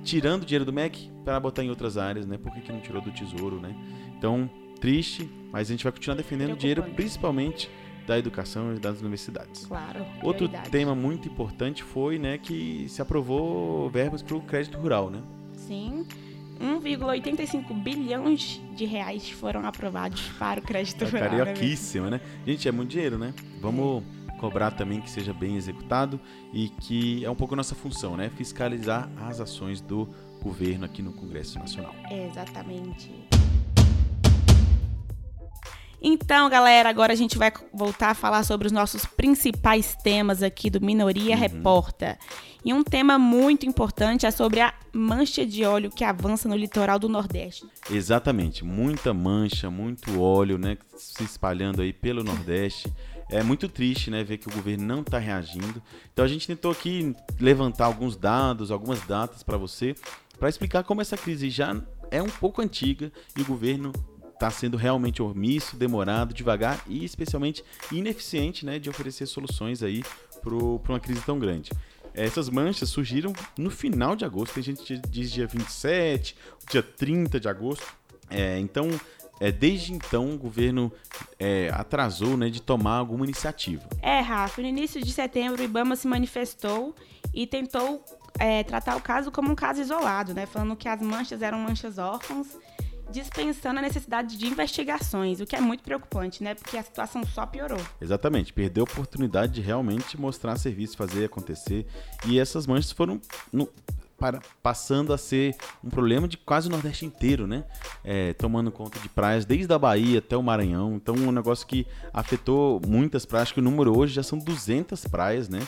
Tirando 0.02 0.44
dinheiro 0.44 0.64
do 0.64 0.72
MEC 0.72 1.08
para 1.24 1.38
botar 1.38 1.62
em 1.62 1.70
outras 1.70 1.96
áreas, 1.96 2.26
né? 2.26 2.36
Por 2.38 2.52
que, 2.52 2.60
que 2.60 2.72
não 2.72 2.80
tirou 2.80 3.00
do 3.00 3.12
Tesouro, 3.12 3.60
né? 3.60 3.74
Então, 4.18 4.50
triste, 4.80 5.30
mas 5.52 5.68
a 5.68 5.72
gente 5.72 5.84
vai 5.84 5.92
continuar 5.92 6.16
defendendo 6.16 6.54
o 6.54 6.56
dinheiro, 6.56 6.82
principalmente 6.82 7.70
da 8.04 8.18
educação 8.18 8.74
e 8.74 8.78
das 8.80 9.00
universidades. 9.00 9.66
Claro. 9.66 10.00
Outro 10.22 10.48
prioridade. 10.48 10.70
tema 10.70 10.94
muito 10.94 11.28
importante 11.28 11.82
foi, 11.84 12.18
né, 12.18 12.36
que 12.38 12.86
se 12.88 13.00
aprovou 13.02 13.90
verbas 13.90 14.22
para 14.22 14.36
o 14.36 14.40
crédito 14.42 14.76
rural, 14.78 15.08
né? 15.10 15.20
Sim. 15.54 16.04
1,85 16.60 17.72
bilhões 17.82 18.60
de 18.74 18.84
reais 18.84 19.28
foram 19.30 19.66
aprovados 19.66 20.20
para 20.38 20.60
o 20.60 20.62
crédito 20.62 20.98
Tá 20.98 21.04
rural. 21.06 21.30
né, 21.30 21.38
carioquíssima, 21.38 22.10
né? 22.10 22.20
Gente, 22.46 22.68
é 22.68 22.72
muito 22.72 22.90
dinheiro, 22.90 23.18
né? 23.18 23.34
Vamos 23.60 24.02
cobrar 24.38 24.70
também 24.70 25.00
que 25.00 25.10
seja 25.10 25.32
bem 25.32 25.56
executado 25.56 26.20
e 26.52 26.68
que 26.68 27.24
é 27.24 27.30
um 27.30 27.34
pouco 27.34 27.56
nossa 27.56 27.74
função, 27.74 28.16
né? 28.16 28.30
Fiscalizar 28.36 29.08
as 29.22 29.40
ações 29.40 29.80
do 29.80 30.08
governo 30.42 30.84
aqui 30.84 31.02
no 31.02 31.12
Congresso 31.12 31.58
Nacional. 31.58 31.94
Exatamente. 32.10 33.10
Então, 36.00 36.48
galera, 36.48 36.88
agora 36.88 37.12
a 37.12 37.16
gente 37.16 37.38
vai 37.38 37.52
voltar 37.72 38.10
a 38.10 38.14
falar 38.14 38.44
sobre 38.44 38.66
os 38.66 38.72
nossos 38.72 39.04
principais 39.04 39.96
temas 40.02 40.42
aqui 40.42 40.68
do 40.70 40.80
Minoria 40.80 41.34
Uhum. 41.34 41.40
Reporta. 41.40 42.18
E 42.64 42.72
um 42.72 42.82
tema 42.82 43.18
muito 43.18 43.64
importante 43.64 44.26
é 44.26 44.30
sobre 44.30 44.60
a 44.60 44.74
mancha 44.92 45.46
de 45.46 45.64
óleo 45.64 45.90
que 45.90 46.04
avança 46.04 46.48
no 46.48 46.56
litoral 46.56 46.98
do 46.98 47.08
Nordeste. 47.08 47.64
Exatamente, 47.90 48.64
muita 48.64 49.14
mancha, 49.14 49.70
muito 49.70 50.20
óleo, 50.20 50.58
né, 50.58 50.76
se 50.96 51.24
espalhando 51.24 51.80
aí 51.80 51.92
pelo 51.92 52.24
Nordeste. 52.24 52.92
É 53.30 53.42
muito 53.42 53.68
triste, 53.68 54.10
né, 54.10 54.22
ver 54.22 54.38
que 54.38 54.48
o 54.48 54.52
governo 54.52 54.84
não 54.84 55.00
está 55.00 55.18
reagindo. 55.18 55.82
Então 56.12 56.24
a 56.24 56.28
gente 56.28 56.46
tentou 56.46 56.70
aqui 56.70 57.14
levantar 57.40 57.86
alguns 57.86 58.16
dados, 58.16 58.70
algumas 58.70 59.00
datas 59.06 59.42
para 59.42 59.56
você, 59.56 59.94
para 60.38 60.48
explicar 60.48 60.84
como 60.84 61.00
essa 61.00 61.16
crise 61.16 61.50
já 61.50 61.80
é 62.10 62.22
um 62.22 62.28
pouco 62.28 62.62
antiga 62.62 63.12
e 63.36 63.42
o 63.42 63.44
governo 63.44 63.92
está 64.36 64.50
sendo 64.50 64.76
realmente 64.76 65.22
omisso, 65.22 65.76
demorado, 65.76 66.34
devagar 66.34 66.82
e 66.86 67.04
especialmente 67.04 67.64
ineficiente, 67.90 68.64
né, 68.64 68.78
de 68.78 68.88
oferecer 68.88 69.26
soluções 69.26 69.82
aí 69.82 70.04
para 70.42 70.54
uma 70.54 71.00
crise 71.00 71.22
tão 71.22 71.38
grande. 71.38 71.70
Essas 72.14 72.48
manchas 72.48 72.88
surgiram 72.88 73.32
no 73.58 73.70
final 73.70 74.14
de 74.14 74.24
agosto, 74.24 74.54
tem 74.54 74.62
gente 74.62 74.82
que 74.82 74.98
diz 75.08 75.30
dia 75.30 75.46
27, 75.46 76.36
dia 76.70 76.82
30 76.82 77.40
de 77.40 77.48
agosto. 77.48 77.86
É, 78.30 78.58
então, 78.58 78.88
é, 79.38 79.52
desde 79.52 79.92
então 79.92 80.34
o 80.34 80.38
governo 80.38 80.90
é, 81.38 81.70
atrasou 81.74 82.36
né, 82.36 82.48
de 82.48 82.62
tomar 82.62 82.96
alguma 82.96 83.24
iniciativa. 83.24 83.86
É, 84.00 84.20
Rafa, 84.20 84.62
no 84.62 84.68
início 84.68 85.02
de 85.02 85.12
setembro 85.12 85.60
o 85.60 85.64
Ibama 85.64 85.94
se 85.94 86.08
manifestou 86.08 86.94
e 87.34 87.46
tentou 87.46 88.02
é, 88.38 88.62
tratar 88.64 88.96
o 88.96 89.00
caso 89.00 89.30
como 89.30 89.52
um 89.52 89.54
caso 89.54 89.80
isolado, 89.80 90.32
né? 90.32 90.46
Falando 90.46 90.76
que 90.76 90.88
as 90.88 91.00
manchas 91.00 91.42
eram 91.42 91.58
manchas 91.58 91.98
órfãos, 91.98 92.48
dispensando 93.10 93.78
a 93.78 93.82
necessidade 93.82 94.36
de 94.36 94.46
investigações, 94.46 95.40
o 95.40 95.46
que 95.46 95.56
é 95.56 95.60
muito 95.60 95.82
preocupante, 95.82 96.42
né? 96.42 96.54
Porque 96.54 96.76
a 96.76 96.82
situação 96.82 97.24
só 97.24 97.46
piorou. 97.46 97.80
Exatamente, 98.00 98.52
perdeu 98.52 98.84
a 98.84 98.90
oportunidade 98.90 99.54
de 99.54 99.60
realmente 99.60 100.18
mostrar 100.20 100.56
serviço, 100.56 100.96
fazer 100.96 101.24
acontecer. 101.24 101.86
E 102.26 102.38
essas 102.38 102.66
manchas 102.66 102.92
foram 102.92 103.20
no, 103.52 103.68
para, 104.18 104.40
passando 104.62 105.12
a 105.12 105.18
ser 105.18 105.54
um 105.84 105.90
problema 105.90 106.26
de 106.26 106.36
quase 106.36 106.68
o 106.68 106.70
Nordeste 106.70 107.04
inteiro, 107.04 107.46
né? 107.46 107.64
É, 108.02 108.32
tomando 108.34 108.70
conta 108.70 108.98
de 108.98 109.08
praias 109.08 109.44
desde 109.44 109.72
a 109.72 109.78
Bahia 109.78 110.18
até 110.18 110.36
o 110.36 110.42
Maranhão. 110.42 110.94
Então, 110.94 111.14
um 111.14 111.30
negócio 111.30 111.66
que 111.66 111.86
afetou 112.12 112.80
muitas 112.86 113.26
praias. 113.26 113.46
Acho 113.46 113.54
que 113.54 113.60
o 113.60 113.62
número 113.62 113.96
hoje 113.96 114.14
já 114.14 114.22
são 114.22 114.38
200 114.38 115.04
praias, 115.06 115.48
né? 115.48 115.60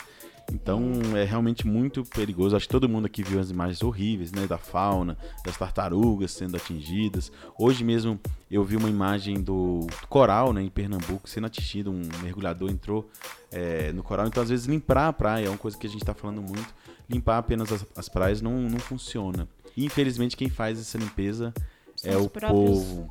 Então 0.53 0.93
é 1.17 1.25
realmente 1.25 1.67
muito 1.67 2.03
perigoso. 2.05 2.57
Acho 2.57 2.67
que 2.67 2.73
todo 2.73 2.89
mundo 2.89 3.07
aqui 3.07 3.23
viu 3.23 3.39
as 3.39 3.51
imagens 3.51 3.83
horríveis, 3.83 4.33
né? 4.33 4.47
Da 4.47 4.59
fauna, 4.59 5.17
das 5.45 5.57
tartarugas 5.57 6.33
sendo 6.33 6.57
atingidas. 6.57 7.31
Hoje 7.59 7.85
mesmo 7.85 8.19
eu 8.51 8.65
vi 8.65 8.77
uma 8.77 8.89
imagem 8.89 9.43
do 9.43 9.87
coral, 10.09 10.53
né? 10.53 10.63
Em 10.63 10.71
Pernambuco 10.71 11.29
sendo 11.29 11.47
atingido. 11.47 11.91
Um 11.91 12.03
mergulhador 12.23 12.71
entrou 12.71 13.11
é, 13.53 13.93
no 13.93 14.03
coral. 14.03 14.27
Então 14.27 14.43
às 14.43 14.49
vezes 14.49 14.67
limpar 14.67 15.09
a 15.09 15.13
praia 15.13 15.47
é 15.47 15.49
uma 15.49 15.59
coisa 15.59 15.77
que 15.77 15.87
a 15.87 15.91
gente 15.91 16.03
está 16.03 16.15
falando 16.15 16.41
muito 16.41 16.75
limpar 17.09 17.39
apenas 17.39 17.73
as, 17.73 17.87
as 17.97 18.09
praias 18.09 18.43
não, 18.43 18.53
não 18.53 18.79
funciona. 18.79 19.49
E, 19.77 19.85
infelizmente, 19.85 20.37
quem 20.37 20.51
faz 20.51 20.79
essa 20.79 20.99
limpeza 20.99 21.55
São 21.97 22.13
é 22.13 22.17
o 22.17 22.29
povo. 22.29 23.09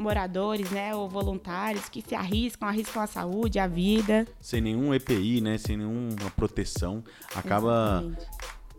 Moradores, 0.00 0.70
né, 0.70 0.94
ou 0.94 1.08
voluntários 1.08 1.88
que 1.88 2.00
se 2.00 2.14
arriscam, 2.14 2.68
arriscam 2.68 3.02
a 3.02 3.06
saúde, 3.06 3.58
a 3.58 3.66
vida. 3.66 4.26
Sem 4.40 4.60
nenhum 4.60 4.94
EPI, 4.94 5.40
né, 5.40 5.58
sem 5.58 5.76
nenhuma 5.76 6.30
proteção, 6.34 7.04
acaba 7.34 8.02
Exatamente. 8.02 8.26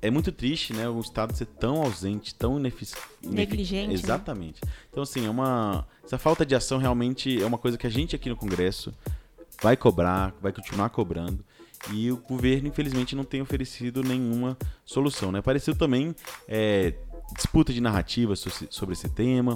é 0.01 0.09
muito 0.11 0.31
triste, 0.31 0.73
né, 0.73 0.89
o 0.89 0.99
Estado 0.99 1.35
ser 1.35 1.45
tão 1.45 1.81
ausente, 1.81 2.33
tão 2.33 2.57
ineficiente. 2.57 3.07
Negligente. 3.23 3.87
Né? 3.89 3.93
Exatamente. 3.93 4.59
Né? 4.65 4.71
Então, 4.89 5.03
assim, 5.03 5.25
é 5.25 5.29
uma. 5.29 5.87
Essa 6.03 6.17
falta 6.17 6.45
de 6.45 6.55
ação 6.55 6.79
realmente 6.79 7.41
é 7.41 7.45
uma 7.45 7.57
coisa 7.57 7.77
que 7.77 7.85
a 7.85 7.89
gente 7.89 8.15
aqui 8.15 8.27
no 8.27 8.35
Congresso 8.35 8.91
vai 9.61 9.77
cobrar, 9.77 10.33
vai 10.41 10.51
continuar 10.51 10.89
cobrando 10.89 11.45
e 11.89 12.11
o 12.11 12.17
governo, 12.17 12.67
infelizmente, 12.67 13.15
não 13.15 13.23
tem 13.23 13.41
oferecido 13.41 14.03
nenhuma 14.03 14.57
solução. 14.85 15.31
Né? 15.31 15.39
Apareceu 15.39 15.75
também 15.75 16.15
é, 16.47 16.93
disputa 17.35 17.73
de 17.73 17.81
narrativas 17.81 18.45
sobre 18.69 18.93
esse 18.93 19.09
tema, 19.09 19.55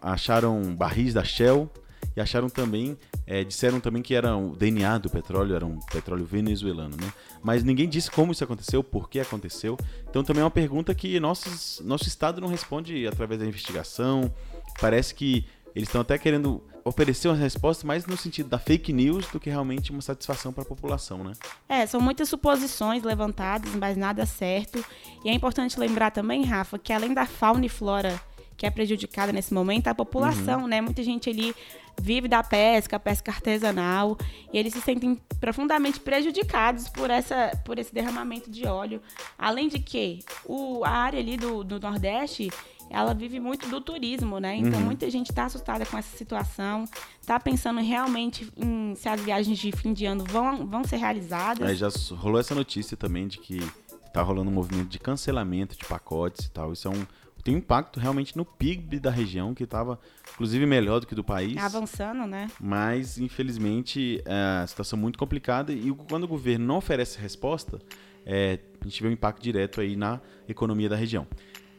acharam 0.00 0.74
barris 0.74 1.12
da 1.14 1.22
Shell 1.22 1.70
e 2.16 2.20
acharam 2.20 2.48
também, 2.48 2.96
é, 3.26 3.44
disseram 3.44 3.78
também 3.78 4.02
que 4.02 4.14
era 4.14 4.34
o 4.34 4.56
DNA 4.56 4.98
do 4.98 5.10
petróleo, 5.10 5.54
era 5.54 5.66
um 5.66 5.78
petróleo 5.80 6.24
venezuelano, 6.24 6.96
né? 6.96 7.12
Mas 7.42 7.62
ninguém 7.62 7.88
disse 7.88 8.10
como 8.10 8.32
isso 8.32 8.42
aconteceu, 8.42 8.82
por 8.82 9.10
que 9.10 9.20
aconteceu. 9.20 9.76
Então 10.08 10.24
também 10.24 10.40
é 10.40 10.44
uma 10.44 10.50
pergunta 10.50 10.94
que 10.94 11.20
nossos, 11.20 11.80
nosso 11.84 12.08
Estado 12.08 12.40
não 12.40 12.48
responde 12.48 13.06
através 13.06 13.38
da 13.38 13.46
investigação. 13.46 14.32
Parece 14.80 15.14
que 15.14 15.46
eles 15.74 15.88
estão 15.88 16.00
até 16.00 16.16
querendo 16.16 16.62
oferecer 16.82 17.28
uma 17.28 17.36
resposta 17.36 17.86
mais 17.86 18.06
no 18.06 18.16
sentido 18.16 18.48
da 18.48 18.58
fake 18.58 18.94
news 18.94 19.26
do 19.26 19.38
que 19.38 19.50
realmente 19.50 19.90
uma 19.90 20.00
satisfação 20.00 20.52
para 20.52 20.62
a 20.62 20.66
população, 20.66 21.22
né? 21.22 21.32
É, 21.68 21.84
são 21.84 22.00
muitas 22.00 22.30
suposições 22.30 23.02
levantadas, 23.02 23.74
mas 23.74 23.94
nada 23.94 24.24
certo. 24.24 24.82
E 25.22 25.28
é 25.28 25.34
importante 25.34 25.78
lembrar 25.78 26.12
também, 26.12 26.44
Rafa, 26.44 26.78
que 26.78 26.94
além 26.94 27.12
da 27.12 27.26
fauna 27.26 27.66
e 27.66 27.68
flora 27.68 28.18
que 28.56 28.66
é 28.66 28.70
prejudicada 28.70 29.32
nesse 29.32 29.52
momento, 29.52 29.88
a 29.88 29.94
população, 29.94 30.62
uhum. 30.62 30.66
né? 30.66 30.80
Muita 30.80 31.02
gente 31.02 31.28
ali 31.28 31.54
vive 32.00 32.28
da 32.28 32.42
pesca, 32.42 32.98
pesca 32.98 33.30
artesanal, 33.30 34.16
e 34.52 34.58
eles 34.58 34.72
se 34.72 34.80
sentem 34.80 35.20
profundamente 35.40 36.00
prejudicados 36.00 36.88
por, 36.88 37.10
essa, 37.10 37.52
por 37.64 37.78
esse 37.78 37.92
derramamento 37.92 38.50
de 38.50 38.66
óleo. 38.66 39.00
Além 39.38 39.68
de 39.68 39.78
que 39.78 40.20
o, 40.44 40.84
a 40.84 40.90
área 40.90 41.18
ali 41.18 41.36
do, 41.36 41.64
do 41.64 41.80
Nordeste 41.80 42.50
ela 42.88 43.12
vive 43.12 43.40
muito 43.40 43.68
do 43.68 43.80
turismo, 43.80 44.38
né? 44.38 44.56
Então 44.56 44.78
uhum. 44.78 44.86
muita 44.86 45.10
gente 45.10 45.30
está 45.30 45.46
assustada 45.46 45.84
com 45.84 45.98
essa 45.98 46.16
situação, 46.16 46.84
está 47.20 47.38
pensando 47.40 47.80
realmente 47.80 48.50
em 48.56 48.94
se 48.94 49.08
as 49.08 49.20
viagens 49.20 49.58
de 49.58 49.72
fim 49.72 49.92
de 49.92 50.06
ano 50.06 50.24
vão, 50.24 50.66
vão 50.66 50.84
ser 50.84 50.96
realizadas. 50.96 51.68
Aí 51.68 51.74
já 51.74 51.88
rolou 52.12 52.38
essa 52.38 52.54
notícia 52.54 52.96
também 52.96 53.26
de 53.26 53.38
que 53.38 53.60
está 54.06 54.22
rolando 54.22 54.50
um 54.50 54.54
movimento 54.54 54.88
de 54.88 54.98
cancelamento 54.98 55.76
de 55.76 55.84
pacotes 55.84 56.46
e 56.46 56.50
tal. 56.50 56.72
Isso 56.72 56.86
é 56.86 56.90
um 56.90 57.06
tem 57.46 57.54
um 57.54 57.58
impacto 57.58 58.00
realmente 58.00 58.36
no 58.36 58.44
PIB 58.44 58.98
da 58.98 59.08
região, 59.08 59.54
que 59.54 59.62
estava 59.62 60.00
inclusive 60.34 60.66
melhor 60.66 60.98
do 60.98 61.06
que 61.06 61.14
do 61.14 61.22
país. 61.22 61.56
Avançando, 61.56 62.26
né? 62.26 62.48
Mas, 62.60 63.18
infelizmente, 63.18 64.20
é 64.24 64.62
a 64.62 64.66
situação 64.66 64.98
muito 64.98 65.16
complicada 65.16 65.72
e 65.72 65.94
quando 66.08 66.24
o 66.24 66.28
governo 66.28 66.66
não 66.66 66.78
oferece 66.78 67.20
resposta, 67.20 67.78
é, 68.24 68.58
a 68.80 68.84
gente 68.84 69.00
vê 69.00 69.08
um 69.08 69.12
impacto 69.12 69.40
direto 69.40 69.80
aí 69.80 69.94
na 69.94 70.20
economia 70.48 70.88
da 70.88 70.96
região. 70.96 71.24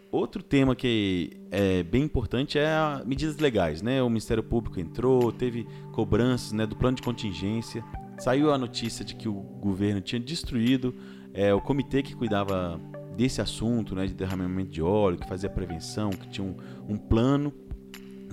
Outro 0.09 0.41
tema 0.41 0.74
que 0.74 1.38
é 1.51 1.83
bem 1.83 2.03
importante 2.03 2.57
é 2.57 2.74
as 2.74 3.05
medidas 3.05 3.36
legais, 3.36 3.81
né? 3.81 4.01
O 4.01 4.07
Ministério 4.07 4.41
Público 4.41 4.79
entrou, 4.79 5.33
teve 5.33 5.67
cobranças 5.91 6.53
né, 6.53 6.65
do 6.65 6.77
plano 6.77 6.95
de 6.95 7.01
contingência. 7.01 7.83
Saiu 8.17 8.53
a 8.53 8.57
notícia 8.57 9.03
de 9.03 9.15
que 9.15 9.27
o 9.27 9.33
governo 9.33 10.00
tinha 10.00 10.19
destruído 10.19 10.95
é, 11.33 11.53
o 11.53 11.59
comitê 11.59 12.01
que 12.01 12.15
cuidava 12.15 12.79
desse 13.17 13.41
assunto, 13.41 13.95
né, 13.95 14.05
de 14.05 14.13
derramamento 14.13 14.69
de 14.69 14.81
óleo, 14.81 15.17
que 15.17 15.27
fazia 15.27 15.50
prevenção, 15.50 16.12
que 16.12 16.29
tinha 16.29 16.45
um, 16.45 16.55
um 16.88 16.97
plano 16.97 17.51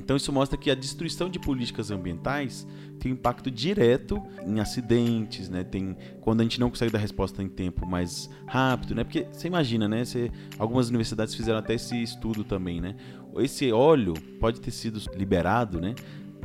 então 0.05 0.17
isso 0.17 0.31
mostra 0.31 0.59
que 0.59 0.71
a 0.71 0.75
destruição 0.75 1.31
de 1.31 1.39
políticas 1.39 1.91
ambientais 1.91 2.67
tem 3.01 3.13
impacto 3.13 3.51
direto 3.51 4.23
em 4.47 4.61
acidentes, 4.61 5.49
né? 5.49 5.65
Tem 5.65 5.97
quando 6.21 6.41
a 6.41 6.43
gente 6.43 6.61
não 6.61 6.69
consegue 6.69 6.93
dar 6.93 6.99
resposta 6.99 7.43
em 7.43 7.49
tempo 7.49 7.87
mais 7.87 8.29
rápido, 8.47 8.95
né? 8.95 9.03
Porque 9.03 9.27
você 9.33 9.49
imagina, 9.49 9.89
né? 9.89 10.05
Você, 10.05 10.31
algumas 10.59 10.91
universidades 10.91 11.35
fizeram 11.35 11.59
até 11.59 11.75
esse 11.75 12.01
estudo 12.03 12.45
também, 12.45 12.83
né? 12.83 12.97
Esse 13.39 13.73
óleo 13.73 14.13
pode 14.39 14.61
ter 14.61 14.71
sido 14.71 15.01
liberado, 15.17 15.81
né? 15.81 15.95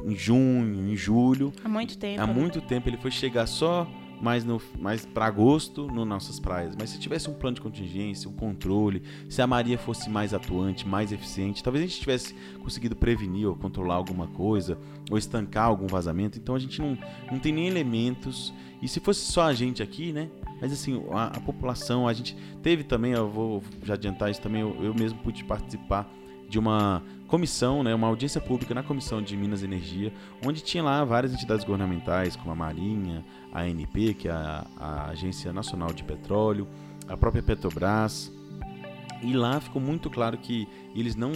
Em 0.05 0.15
junho, 0.15 0.89
em 0.89 0.96
julho. 0.96 1.51
Há 1.62 1.67
muito 1.67 1.98
tempo. 1.98 2.22
Há 2.22 2.27
né? 2.27 2.34
muito 2.34 2.62
tempo 2.62 2.88
ele 2.88 2.98
foi 2.98 3.12
chegar 3.12 3.46
só 3.46 3.86
mais, 4.22 4.46
mais 4.80 5.06
para 5.06 5.26
agosto 5.26 5.88
nas 5.88 6.08
nossas 6.08 6.40
praias. 6.40 6.76
Mas 6.78 6.90
se 6.92 7.00
tivesse 7.00 7.30
um 7.30 7.34
plano 7.34 7.56
de 7.56 7.62
contingência, 7.62 8.30
um 8.30 8.34
controle, 8.34 9.02
se 9.30 9.42
a 9.42 9.48
Maria 9.48 9.78
fosse 9.78 10.10
mais 10.10 10.34
atuante, 10.34 10.88
mais 10.88 11.12
eficiente, 11.12 11.64
talvez 11.64 11.84
a 11.84 11.88
gente 11.88 12.00
tivesse 12.00 12.36
conseguido 12.64 12.96
prevenir 12.96 13.48
ou 13.48 13.56
controlar 13.56 13.96
alguma 13.96 14.28
coisa, 14.28 14.78
ou 15.10 15.18
estancar 15.18 15.66
algum 15.66 15.88
vazamento. 15.88 16.38
Então 16.38 16.56
a 16.56 16.60
gente 16.60 16.82
não, 16.82 16.98
não 17.32 17.40
tem 17.40 17.54
nem 17.54 17.68
elementos. 17.68 18.54
E 18.82 18.88
se 18.88 19.00
fosse 19.00 19.22
só 19.32 19.44
a 19.44 19.54
gente 19.54 19.84
aqui, 19.84 20.12
né? 20.14 20.30
Mas 20.62 20.74
assim, 20.74 21.02
a, 21.12 21.28
a 21.28 21.40
população, 21.40 22.08
a 22.08 22.14
gente 22.14 22.36
teve 22.62 22.84
também, 22.84 23.14
eu 23.14 23.30
vou 23.30 23.64
já 23.84 23.94
adiantar 23.94 24.30
isso 24.30 24.42
também, 24.42 24.62
eu, 24.62 24.76
eu 24.84 24.94
mesmo 24.94 25.20
pude 25.20 25.44
participar 25.44 26.10
de 26.50 26.58
uma 26.58 27.03
comissão, 27.27 27.84
né, 27.84 27.94
uma 27.94 28.08
audiência 28.08 28.41
pública 28.41 28.74
na 28.74 28.82
Comissão 28.82 29.22
de 29.22 29.38
Minas 29.38 29.62
e 29.62 29.65
Energia, 29.65 30.12
onde 30.44 30.62
tinha 30.62 30.84
lá 30.84 31.06
várias 31.06 31.32
entidades 31.32 31.63
governamentais, 31.63 32.36
como 32.36 32.51
a 32.51 32.56
Marinha, 32.56 33.24
a 33.53 33.62
ANP, 33.62 34.15
que 34.15 34.27
é 34.27 34.32
a, 34.32 34.65
a 34.77 35.10
Agência 35.10 35.53
Nacional 35.53 35.94
de 35.94 36.03
Petróleo, 36.03 36.68
a 37.08 37.15
própria 37.15 37.44
Petrobras. 37.44 38.32
E 39.22 39.34
lá 39.34 39.60
ficou 39.60 39.82
muito 39.82 40.10
claro 40.10 40.38
que 40.38 40.68
eles 40.96 41.15
não 41.15 41.32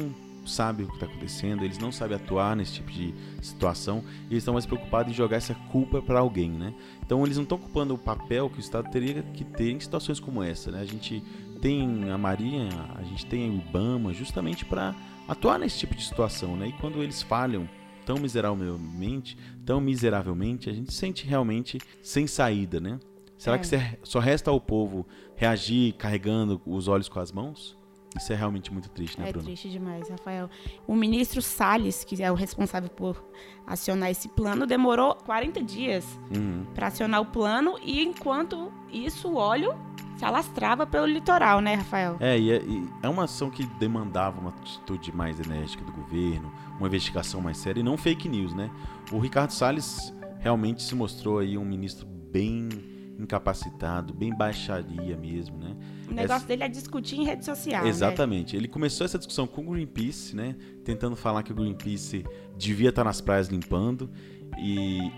sabem 0.45 0.85
o 0.85 0.89
que 0.89 0.95
está 0.95 1.05
acontecendo, 1.05 1.63
eles 1.63 1.77
não 1.77 1.91
sabem 1.91 2.17
atuar 2.17 2.55
nesse 2.55 2.73
tipo 2.73 2.91
de 2.91 3.13
situação, 3.41 4.03
e 4.29 4.33
eles 4.33 4.41
estão 4.41 4.53
mais 4.53 4.65
preocupados 4.65 5.11
em 5.11 5.15
jogar 5.15 5.37
essa 5.37 5.53
culpa 5.71 6.01
para 6.01 6.19
alguém, 6.19 6.49
né? 6.49 6.73
Então 7.05 7.23
eles 7.23 7.37
não 7.37 7.43
estão 7.43 7.57
ocupando 7.57 7.93
o 7.93 7.97
papel 7.97 8.49
que 8.49 8.57
o 8.57 8.59
Estado 8.59 8.89
teria 8.89 9.21
que 9.21 9.43
ter 9.43 9.71
em 9.71 9.79
situações 9.79 10.19
como 10.19 10.41
essa, 10.43 10.71
né? 10.71 10.81
A 10.81 10.85
gente 10.85 11.23
tem 11.63 12.11
a 12.11 12.17
Marinha, 12.17 12.67
a 12.93 13.03
gente 13.03 13.25
tem 13.25 13.49
o 13.49 13.55
IBAMA 13.55 14.13
justamente 14.13 14.65
para 14.65 14.93
atuar 15.25 15.57
nesse 15.57 15.79
tipo 15.79 15.95
de 15.95 16.03
situação, 16.03 16.57
né? 16.57 16.67
E 16.67 16.73
quando 16.73 17.01
eles 17.01 17.21
falham 17.21 17.69
tão 18.05 18.17
miseravelmente, 18.17 19.37
tão 19.65 19.79
miseravelmente, 19.79 20.69
a 20.69 20.73
gente 20.73 20.93
sente 20.93 21.25
realmente 21.25 21.79
sem 22.01 22.27
saída, 22.27 22.81
né? 22.81 22.99
Será 23.37 23.55
é. 23.55 23.59
que 23.59 23.67
só 24.03 24.19
resta 24.19 24.51
ao 24.51 24.59
povo 24.59 25.07
reagir 25.37 25.93
carregando 25.93 26.61
os 26.65 26.89
olhos 26.89 27.07
com 27.07 27.21
as 27.21 27.31
mãos? 27.31 27.77
Isso 28.17 28.31
é 28.31 28.35
realmente 28.35 28.71
muito 28.71 28.89
triste, 28.89 29.19
né, 29.19 29.29
é 29.29 29.31
Bruno? 29.31 29.45
É 29.45 29.47
triste 29.47 29.69
demais, 29.69 30.09
Rafael. 30.09 30.49
O 30.87 30.95
ministro 30.95 31.41
Salles, 31.41 32.03
que 32.03 32.21
é 32.21 32.31
o 32.31 32.35
responsável 32.35 32.89
por 32.89 33.23
acionar 33.65 34.11
esse 34.11 34.27
plano, 34.29 34.65
demorou 34.65 35.15
40 35.15 35.63
dias 35.63 36.19
uhum. 36.35 36.65
para 36.73 36.87
acionar 36.87 37.21
o 37.21 37.25
plano 37.25 37.77
e 37.81 38.03
enquanto 38.03 38.71
isso 38.91 39.29
o 39.29 39.35
óleo 39.35 39.73
se 40.17 40.25
alastrava 40.25 40.85
pelo 40.85 41.05
litoral, 41.05 41.59
né, 41.59 41.75
Rafael? 41.75 42.17
É, 42.19 42.37
e 42.37 42.51
é, 42.51 42.61
e 42.63 42.89
é 43.01 43.09
uma 43.09 43.23
ação 43.23 43.49
que 43.49 43.65
demandava 43.65 44.39
uma 44.39 44.49
atitude 44.51 45.15
mais 45.15 45.39
enérgica 45.39 45.83
do 45.83 45.91
governo, 45.91 46.51
uma 46.77 46.87
investigação 46.87 47.41
mais 47.41 47.57
séria 47.57 47.79
e 47.79 47.83
não 47.83 47.97
fake 47.97 48.29
news, 48.29 48.53
né? 48.53 48.69
O 49.11 49.17
Ricardo 49.17 49.51
Salles 49.51 50.13
realmente 50.39 50.83
se 50.83 50.93
mostrou 50.93 51.39
aí 51.39 51.57
um 51.57 51.65
ministro 51.65 52.05
bem 52.05 52.92
incapacitado, 53.17 54.13
bem 54.13 54.35
baixaria 54.35 55.15
mesmo, 55.15 55.57
né? 55.57 55.75
O 56.09 56.13
negócio 56.13 56.37
essa... 56.37 56.47
dele 56.47 56.63
é 56.63 56.67
discutir 56.67 57.17
em 57.17 57.25
rede 57.25 57.45
social. 57.45 57.83
Né? 57.83 57.89
Exatamente. 57.89 58.53
Né? 58.53 58.61
Ele 58.61 58.67
começou 58.67 59.05
essa 59.05 59.17
discussão 59.17 59.45
com 59.47 59.61
o 59.61 59.71
Greenpeace, 59.71 60.35
né? 60.35 60.55
Tentando 60.83 61.15
falar 61.15 61.43
que 61.43 61.51
o 61.51 61.55
Greenpeace 61.55 62.25
devia 62.57 62.89
estar 62.89 63.03
nas 63.03 63.21
praias 63.21 63.47
limpando. 63.47 64.09
E 64.57 65.11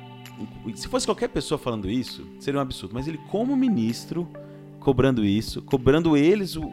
se 0.75 0.87
fosse 0.87 1.05
qualquer 1.05 1.29
pessoa 1.29 1.57
falando 1.57 1.89
isso, 1.89 2.27
seria 2.39 2.59
um 2.59 2.61
absurdo. 2.61 2.93
Mas 2.93 3.07
ele, 3.07 3.19
como 3.29 3.55
ministro, 3.55 4.27
cobrando 4.79 5.23
isso, 5.23 5.61
cobrando 5.61 6.15
eles 6.15 6.55
o 6.55 6.71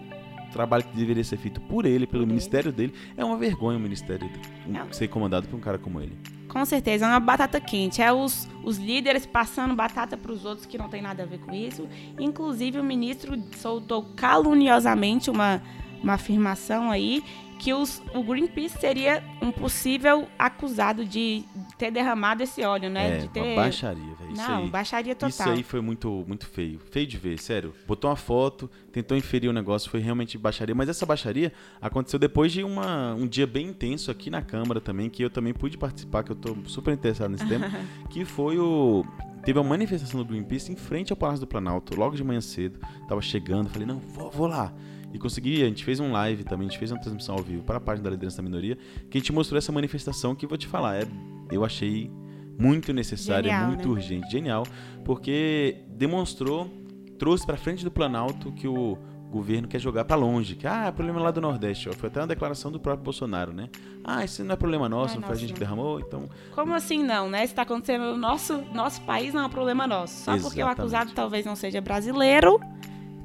trabalho 0.52 0.84
que 0.84 0.96
deveria 0.96 1.24
ser 1.24 1.36
feito 1.36 1.60
por 1.60 1.84
ele, 1.84 2.06
pelo 2.06 2.26
ministério 2.26 2.72
dele, 2.72 2.94
é 3.16 3.24
uma 3.24 3.36
vergonha 3.36 3.78
o 3.78 3.80
ministério 3.80 4.30
é. 4.72 4.92
ser 4.92 5.08
comandado 5.08 5.48
por 5.48 5.56
um 5.56 5.60
cara 5.60 5.78
como 5.78 6.00
ele. 6.00 6.16
Com 6.48 6.64
certeza, 6.66 7.06
é 7.06 7.08
uma 7.08 7.20
batata 7.20 7.58
quente. 7.60 8.02
É 8.02 8.12
os, 8.12 8.46
os 8.62 8.76
líderes 8.76 9.24
passando 9.24 9.74
batata 9.74 10.16
para 10.16 10.30
os 10.30 10.44
outros 10.44 10.66
que 10.66 10.76
não 10.76 10.88
tem 10.88 11.00
nada 11.00 11.22
a 11.22 11.26
ver 11.26 11.38
com 11.38 11.52
isso. 11.52 11.88
Inclusive, 12.20 12.78
o 12.78 12.84
ministro 12.84 13.42
soltou 13.56 14.02
caluniosamente 14.14 15.30
uma, 15.30 15.62
uma 16.02 16.14
afirmação 16.14 16.90
aí 16.90 17.24
que 17.58 17.72
os, 17.72 18.02
o 18.12 18.24
Greenpeace 18.24 18.76
seria 18.78 19.22
um 19.40 19.52
possível 19.52 20.26
acusado 20.36 21.04
de 21.04 21.44
ter 21.82 21.90
derramado 21.90 22.44
esse 22.44 22.62
óleo, 22.62 22.88
né? 22.88 23.16
É, 23.16 23.18
de 23.18 23.28
ter... 23.28 23.40
uma 23.40 23.56
baixaria, 23.56 24.14
velho. 24.14 24.36
Não, 24.36 24.62
aí, 24.62 24.70
baixaria 24.70 25.14
total. 25.16 25.28
Isso 25.30 25.42
aí 25.42 25.62
foi 25.64 25.80
muito, 25.80 26.24
muito 26.28 26.46
feio. 26.46 26.78
Feio 26.92 27.06
de 27.08 27.18
ver, 27.18 27.40
sério. 27.40 27.74
Botou 27.88 28.08
uma 28.08 28.16
foto, 28.16 28.70
tentou 28.92 29.16
inferir 29.16 29.50
o 29.50 29.52
negócio, 29.52 29.90
foi 29.90 29.98
realmente 29.98 30.38
baixaria. 30.38 30.76
Mas 30.76 30.88
essa 30.88 31.04
baixaria 31.04 31.52
aconteceu 31.80 32.20
depois 32.20 32.52
de 32.52 32.62
uma, 32.62 33.14
um 33.14 33.26
dia 33.26 33.48
bem 33.48 33.66
intenso 33.66 34.12
aqui 34.12 34.30
na 34.30 34.42
Câmara 34.42 34.80
também, 34.80 35.10
que 35.10 35.24
eu 35.24 35.30
também 35.30 35.52
pude 35.52 35.76
participar, 35.76 36.22
que 36.22 36.30
eu 36.30 36.36
tô 36.36 36.56
super 36.66 36.94
interessado 36.94 37.32
nesse 37.32 37.48
tema, 37.48 37.68
que 38.08 38.24
foi 38.24 38.58
o 38.58 39.04
teve 39.44 39.58
uma 39.58 39.68
manifestação 39.68 40.22
do 40.22 40.24
Greenpeace 40.24 40.70
em 40.70 40.76
frente 40.76 41.12
ao 41.12 41.16
Palácio 41.16 41.40
do 41.40 41.48
Planalto, 41.48 41.98
logo 41.98 42.14
de 42.14 42.22
manhã 42.22 42.40
cedo. 42.40 42.78
Tava 43.08 43.20
chegando, 43.20 43.68
falei, 43.68 43.88
não, 43.88 43.98
vou, 43.98 44.30
vou 44.30 44.46
lá. 44.46 44.72
E 45.12 45.18
consegui, 45.18 45.62
a 45.62 45.66
gente 45.66 45.84
fez 45.84 46.00
um 46.00 46.12
live 46.12 46.44
também, 46.44 46.66
a 46.66 46.70
gente 46.70 46.78
fez 46.78 46.90
uma 46.90 47.00
transmissão 47.00 47.34
ao 47.34 47.42
vivo 47.42 47.62
para 47.62 47.76
a 47.76 47.80
página 47.80 48.04
da 48.04 48.10
liderança 48.10 48.38
da 48.38 48.42
minoria, 48.42 48.78
que 49.10 49.18
a 49.18 49.20
gente 49.20 49.32
mostrou 49.32 49.58
essa 49.58 49.70
manifestação 49.70 50.34
que 50.34 50.46
vou 50.46 50.56
te 50.56 50.66
falar, 50.66 51.02
é, 51.02 51.06
eu 51.50 51.64
achei 51.64 52.10
muito 52.58 52.92
necessária, 52.92 53.50
genial, 53.50 53.68
muito 53.68 53.88
né? 53.88 53.94
urgente, 53.94 54.30
genial, 54.30 54.66
porque 55.04 55.78
demonstrou, 55.88 56.70
trouxe 57.18 57.44
para 57.44 57.56
frente 57.56 57.84
do 57.84 57.90
Planalto 57.90 58.52
que 58.52 58.66
o 58.66 58.96
governo 59.32 59.66
quer 59.66 59.80
jogar 59.80 60.04
para 60.04 60.14
longe, 60.14 60.54
que 60.54 60.66
ah, 60.66 60.86
é 60.86 60.92
problema 60.92 61.18
lá 61.18 61.30
do 61.30 61.40
Nordeste, 61.40 61.88
ó. 61.88 61.92
foi 61.92 62.08
até 62.08 62.20
uma 62.20 62.26
declaração 62.26 62.70
do 62.70 62.78
próprio 62.78 63.02
Bolsonaro, 63.02 63.52
né? 63.52 63.68
Ah, 64.04 64.22
isso 64.24 64.44
não 64.44 64.52
é 64.52 64.56
problema 64.56 64.88
nosso, 64.88 65.14
não, 65.14 65.18
é 65.18 65.20
não 65.20 65.26
foi 65.28 65.36
a 65.36 65.38
gente 65.38 65.54
que 65.54 65.58
derramou, 65.58 65.98
então. 65.98 66.28
Como 66.54 66.74
assim 66.74 67.02
não, 67.02 67.28
né? 67.30 67.42
Está 67.42 67.62
acontecendo 67.62 68.04
no 68.04 68.16
nosso 68.16 68.58
nosso 68.74 69.00
país, 69.02 69.32
não 69.32 69.42
é 69.42 69.46
um 69.46 69.50
problema 69.50 69.86
nosso. 69.86 70.12
Só 70.24 70.34
Exatamente. 70.34 70.42
porque 70.42 70.62
o 70.62 70.66
acusado 70.66 71.12
talvez 71.14 71.46
não 71.46 71.56
seja 71.56 71.80
brasileiro, 71.80 72.60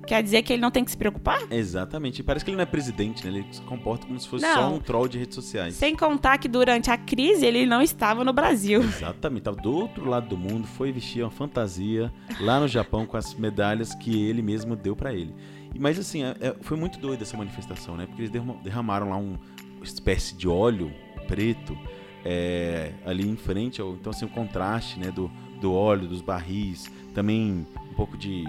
Quer 0.08 0.24
dizer 0.24 0.42
que 0.42 0.54
ele 0.54 0.62
não 0.62 0.72
tem 0.72 0.86
que 0.86 0.92
se 0.92 0.98
preocupar? 0.98 1.42
Exatamente. 1.52 2.24
Parece 2.24 2.46
que 2.46 2.50
ele 2.52 2.56
não 2.56 2.64
é 2.64 2.66
presidente, 2.66 3.26
né? 3.26 3.38
Ele 3.38 3.46
se 3.52 3.62
comporta 3.62 4.08
como 4.08 4.18
se 4.18 4.28
fosse 4.28 4.46
não. 4.46 4.56
só 4.56 4.74
um 4.74 4.80
troll 4.80 5.08
de 5.08 5.18
redes 5.18 5.36
sociais. 5.36 5.76
Sem 5.76 5.96
contar 5.96 6.38
que 6.38 6.48
durante 6.48 6.90
a 6.90 6.98
crise 6.98 7.46
ele 7.46 7.66
não 7.66 7.82
estava 7.82 8.24
no 8.24 8.32
Brasil. 8.32 8.82
Exatamente. 8.82 9.40
Estava 9.40 9.58
do 9.58 9.74
outro 9.74 10.10
lado 10.10 10.30
do 10.30 10.38
mundo, 10.38 10.66
foi 10.66 10.94
vestir 10.94 11.22
uma 11.24 11.30
fantasia 11.30 12.12
lá 12.40 12.58
no 12.58 12.70
Japão 12.70 13.06
com 13.06 13.18
as 13.18 13.34
medalhas 13.34 13.94
que 13.94 14.26
ele 14.26 14.42
mesmo 14.42 14.76
deu 14.76 14.96
para 14.96 15.14
ele. 15.14 15.36
Mas 15.78 16.00
assim, 16.00 16.24
é, 16.24 16.36
é, 16.40 16.56
foi 16.62 16.78
muito 16.78 16.98
doida 17.00 17.24
essa 17.24 17.36
manifestação, 17.36 17.98
né? 17.98 18.06
Porque 18.06 18.22
eles 18.22 18.32
derramaram 18.64 19.10
lá 19.10 19.18
uma 19.18 19.38
espécie 19.84 20.36
de 20.36 20.48
óleo 20.48 20.92
preto 21.28 21.78
é, 22.24 22.94
ali 23.06 23.28
em 23.28 23.36
frente. 23.36 23.82
Então, 23.82 24.12
assim, 24.12 24.26
o 24.26 24.30
contraste 24.30 24.98
né, 25.00 25.12
do, 25.12 25.30
do 25.60 25.74
óleo, 25.74 26.08
dos 26.08 26.22
barris, 26.22 26.92
também 27.14 27.68
um 27.92 27.94
pouco 27.94 28.18
de 28.18 28.46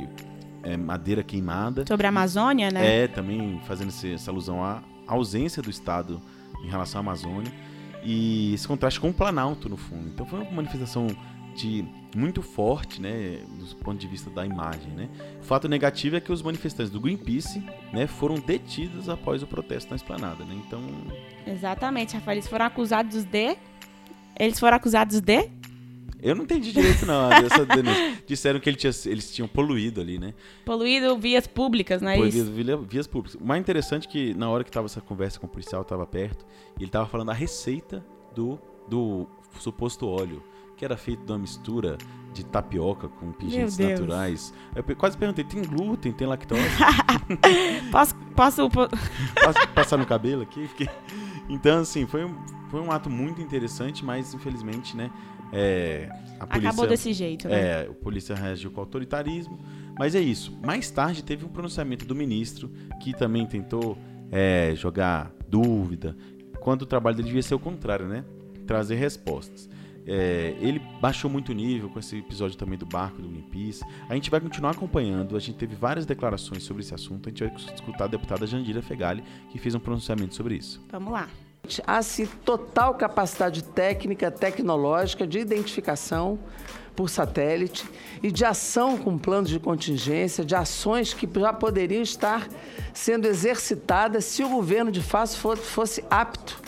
é, 0.63 0.77
madeira 0.77 1.23
queimada. 1.23 1.85
Sobre 1.87 2.07
a 2.07 2.11
Amazônia, 2.11 2.71
né? 2.71 3.05
É, 3.05 3.09
também 3.09 3.61
fazendo 3.67 3.93
essa 4.15 4.31
alusão 4.31 4.63
à 4.63 4.83
ausência 5.07 5.63
do 5.63 5.71
Estado 5.71 6.21
em 6.63 6.69
relação 6.69 6.99
à 6.99 7.03
Amazônia. 7.03 7.53
E 8.05 8.55
esse 8.55 8.67
contraste 8.67 9.01
com 9.01 9.11
o 9.11 9.15
Planalto, 9.15 9.69
no 9.69 9.77
fundo. 9.77 10.09
Então 10.09 10.25
foi 10.25 10.41
uma 10.41 10.51
manifestação 10.51 11.09
de 11.55 11.85
muito 12.15 12.41
forte, 12.41 13.03
né, 13.03 13.41
do 13.59 13.77
ponto 13.77 13.99
de 13.99 14.07
vista 14.07 14.31
da 14.31 14.47
imagem, 14.47 14.93
né. 14.93 15.09
O 15.41 15.45
fato 15.45 15.69
negativo 15.69 16.17
é 16.17 16.21
que 16.21 16.31
os 16.33 16.41
manifestantes 16.41 16.91
do 16.91 17.01
Greenpeace, 17.01 17.63
né, 17.93 18.07
foram 18.07 18.37
detidos 18.37 19.09
após 19.09 19.43
o 19.43 19.47
protesto 19.47 19.91
na 19.91 19.97
esplanada, 19.97 20.45
né. 20.45 20.55
Então, 20.67 20.81
exatamente, 21.47 22.15
Rafael, 22.15 22.37
eles 22.37 22.47
foram 22.49 22.65
acusados 22.65 23.25
de 23.25 23.57
eles 24.39 24.61
foram 24.61 24.77
acusados 24.77 25.21
de 25.21 25.51
eu 26.23 26.35
não 26.35 26.45
entendi 26.45 26.73
direito, 26.73 27.07
não, 27.07 27.31
essa 27.33 27.65
denúncia. 27.65 28.23
Disseram 28.27 28.59
que 28.59 28.69
ele 28.69 28.77
tinha, 28.77 28.93
eles 29.07 29.33
tinham 29.33 29.47
poluído 29.47 30.01
ali, 30.01 30.19
né? 30.19 30.35
Poluído 30.65 31.17
vias 31.17 31.47
públicas, 31.47 32.03
não 32.03 32.11
é 32.11 32.17
Poluído 32.17 32.37
isso? 32.37 32.87
vias 32.89 33.07
públicas. 33.07 33.41
O 33.41 33.45
mais 33.45 33.61
interessante 33.61 34.09
é 34.09 34.11
que 34.11 34.35
na 34.35 34.51
hora 34.51 34.65
que 34.65 34.71
tava 34.71 34.87
essa 34.87 35.01
conversa 35.01 35.39
com 35.39 35.47
o 35.47 35.49
policial, 35.49 35.83
estava 35.83 36.07
perto, 36.07 36.45
ele 36.79 36.91
tava 36.91 37.07
falando 37.07 37.31
a 37.31 37.35
receita 37.35 38.05
do, 38.35 38.59
do 38.89 39.29
suposto 39.59 40.07
óleo, 40.07 40.43
que 40.77 40.85
era 40.85 40.97
feito 40.97 41.25
de 41.25 41.33
uma 41.33 41.39
mistura 41.39 41.99
de 42.33 42.45
tapioca 42.45 43.09
com 43.09 43.33
pigmentos 43.33 43.79
naturais. 43.79 44.55
Eu 44.75 44.85
quase 44.97 45.17
perguntei, 45.17 45.45
tem 45.45 45.63
glúten, 45.63 46.13
tem 46.13 46.27
lactose? 46.27 46.63
posso, 47.91 48.15
posso... 48.37 48.71
posso 48.71 49.69
passar 49.75 49.97
no 49.97 50.07
cabelo 50.07 50.43
aqui? 50.43 50.69
Então, 51.49 51.81
assim, 51.81 52.07
foi 52.07 52.25
um, 52.25 52.35
foi 52.71 52.81
um 52.81 52.93
ato 52.93 53.11
muito 53.11 53.41
interessante, 53.41 54.05
mas 54.05 54.35
infelizmente, 54.35 54.97
né, 54.97 55.11
é, 55.53 56.09
a 56.39 56.47
polícia, 56.47 56.69
Acabou 56.69 56.87
desse 56.87 57.13
jeito, 57.13 57.49
né? 57.49 57.61
É, 57.61 57.89
a 57.89 57.93
polícia 57.93 58.35
reagiu 58.35 58.71
com 58.71 58.81
autoritarismo. 58.81 59.59
Mas 59.99 60.15
é 60.15 60.21
isso. 60.21 60.57
Mais 60.65 60.91
tarde 60.91 61.25
teve 61.25 61.45
um 61.45 61.49
pronunciamento 61.49 62.05
do 62.05 62.15
ministro 62.15 62.71
que 63.01 63.13
também 63.13 63.45
tentou 63.47 63.99
é, 64.31 64.73
jogar 64.77 65.33
dúvida, 65.49 66.17
quando 66.61 66.83
o 66.83 66.87
trabalho 66.87 67.17
dele 67.17 67.29
devia 67.29 67.43
ser 67.43 67.55
o 67.55 67.59
contrário, 67.59 68.07
né? 68.07 68.25
Trazer 68.67 68.95
respostas. 68.97 69.69
É, 70.07 70.57
ele 70.61 70.81
baixou 71.03 71.31
muito 71.31 71.51
o 71.51 71.55
nível 71.55 71.91
com 71.91 71.99
esse 71.99 72.17
episódio 72.17 72.57
também 72.57 72.79
do 72.79 72.87
barco 72.87 73.21
do 73.21 73.29
Greenpeace. 73.29 73.85
A 74.09 74.15
gente 74.15 74.31
vai 74.31 74.41
continuar 74.41 74.71
acompanhando. 74.71 75.37
A 75.37 75.41
gente 75.41 75.59
teve 75.59 75.75
várias 75.75 76.07
declarações 76.07 76.63
sobre 76.63 76.83
esse 76.83 76.95
assunto. 76.95 77.29
A 77.29 77.31
gente 77.31 77.45
vai 77.45 77.55
escutar 77.75 78.05
a 78.05 78.09
deputada 78.09 78.47
Jandira 78.47 78.81
Fegali, 78.81 79.23
que 79.51 79.59
fez 79.59 79.75
um 79.75 79.81
pronunciamento 79.81 80.35
sobre 80.35 80.57
isso. 80.57 80.83
Vamos 80.91 81.13
lá. 81.13 81.29
Há-se 81.87 82.27
total 82.27 82.95
capacidade 82.95 83.63
técnica, 83.63 84.31
tecnológica 84.31 85.27
de 85.27 85.39
identificação 85.39 86.39
por 86.97 87.09
satélite 87.09 87.89
e 88.23 88.31
de 88.31 88.45
ação 88.45 88.97
com 88.97 89.17
planos 89.17 89.51
de 89.51 89.61
contingência, 89.61 90.45
de 90.45 90.55
ações 90.55 91.15
que 91.15 91.29
já 91.39 91.53
poderiam 91.53 92.03
estar 92.03 92.49
sendo 92.93 93.27
exercitadas 93.27 94.25
se 94.25 94.43
o 94.43 94.49
governo 94.49 94.91
de 94.91 95.03
fato 95.03 95.37
fosse 95.37 96.05
apto, 96.11 96.61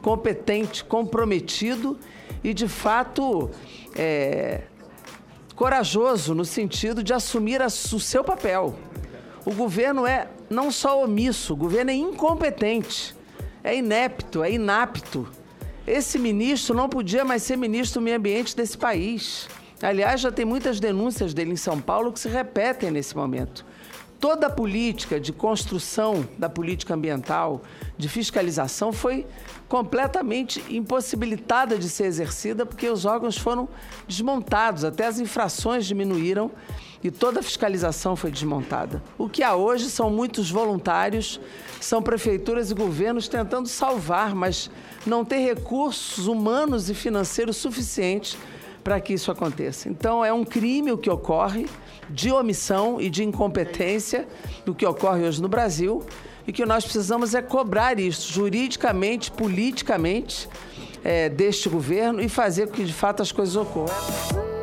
competente, 0.00 0.84
comprometido 0.84 1.98
e 2.42 2.54
de 2.54 2.68
fato 2.68 3.50
é, 3.94 4.62
corajoso 5.54 6.34
no 6.34 6.44
sentido 6.44 7.02
de 7.02 7.12
assumir 7.12 7.60
a, 7.60 7.66
o 7.66 7.70
seu 7.70 8.24
papel. 8.24 8.74
O 9.44 9.52
governo 9.52 10.06
é 10.06 10.28
não 10.48 10.70
só 10.70 11.02
omisso, 11.02 11.52
o 11.52 11.56
governo 11.56 11.90
é 11.90 11.94
incompetente 11.94 13.14
é 13.64 13.74
inepto, 13.74 14.44
é 14.44 14.52
inapto. 14.52 15.26
Esse 15.86 16.18
ministro 16.18 16.74
não 16.74 16.88
podia 16.88 17.24
mais 17.24 17.42
ser 17.42 17.56
ministro 17.56 18.00
do 18.00 18.04
meio 18.04 18.18
ambiente 18.18 18.54
desse 18.54 18.76
país. 18.76 19.48
Aliás, 19.82 20.20
já 20.20 20.30
tem 20.30 20.44
muitas 20.44 20.78
denúncias 20.78 21.32
dele 21.32 21.52
em 21.52 21.56
São 21.56 21.80
Paulo 21.80 22.12
que 22.12 22.20
se 22.20 22.28
repetem 22.28 22.90
nesse 22.90 23.16
momento. 23.16 23.64
Toda 24.24 24.46
a 24.46 24.50
política 24.50 25.20
de 25.20 25.34
construção 25.34 26.26
da 26.38 26.48
política 26.48 26.94
ambiental, 26.94 27.60
de 27.98 28.08
fiscalização, 28.08 28.90
foi 28.90 29.26
completamente 29.68 30.64
impossibilitada 30.74 31.76
de 31.76 31.90
ser 31.90 32.04
exercida 32.04 32.64
porque 32.64 32.88
os 32.88 33.04
órgãos 33.04 33.36
foram 33.36 33.68
desmontados, 34.08 34.82
até 34.82 35.04
as 35.04 35.20
infrações 35.20 35.84
diminuíram 35.84 36.50
e 37.02 37.10
toda 37.10 37.40
a 37.40 37.42
fiscalização 37.42 38.16
foi 38.16 38.30
desmontada. 38.30 39.02
O 39.18 39.28
que 39.28 39.42
há 39.42 39.54
hoje 39.54 39.90
são 39.90 40.08
muitos 40.08 40.50
voluntários, 40.50 41.38
são 41.78 42.00
prefeituras 42.00 42.70
e 42.70 42.74
governos 42.74 43.28
tentando 43.28 43.68
salvar, 43.68 44.34
mas 44.34 44.70
não 45.06 45.22
tem 45.22 45.44
recursos 45.44 46.26
humanos 46.26 46.88
e 46.88 46.94
financeiros 46.94 47.58
suficientes 47.58 48.38
para 48.82 48.98
que 49.02 49.12
isso 49.12 49.30
aconteça. 49.30 49.90
Então 49.90 50.24
é 50.24 50.32
um 50.32 50.44
crime 50.44 50.92
o 50.92 50.96
que 50.96 51.10
ocorre 51.10 51.66
de 52.10 52.30
omissão 52.32 53.00
e 53.00 53.08
de 53.10 53.24
incompetência 53.24 54.26
do 54.64 54.74
que 54.74 54.86
ocorre 54.86 55.22
hoje 55.22 55.40
no 55.40 55.48
Brasil 55.48 56.04
e 56.46 56.52
que 56.52 56.64
nós 56.64 56.84
precisamos 56.84 57.34
é 57.34 57.42
cobrar 57.42 57.98
isso 57.98 58.32
juridicamente, 58.32 59.30
politicamente 59.30 60.48
é, 61.02 61.28
deste 61.28 61.68
governo 61.68 62.20
e 62.20 62.28
fazer 62.28 62.66
com 62.68 62.74
que 62.74 62.84
de 62.84 62.92
fato 62.92 63.22
as 63.22 63.32
coisas 63.32 63.56
ocorram. 63.56 64.53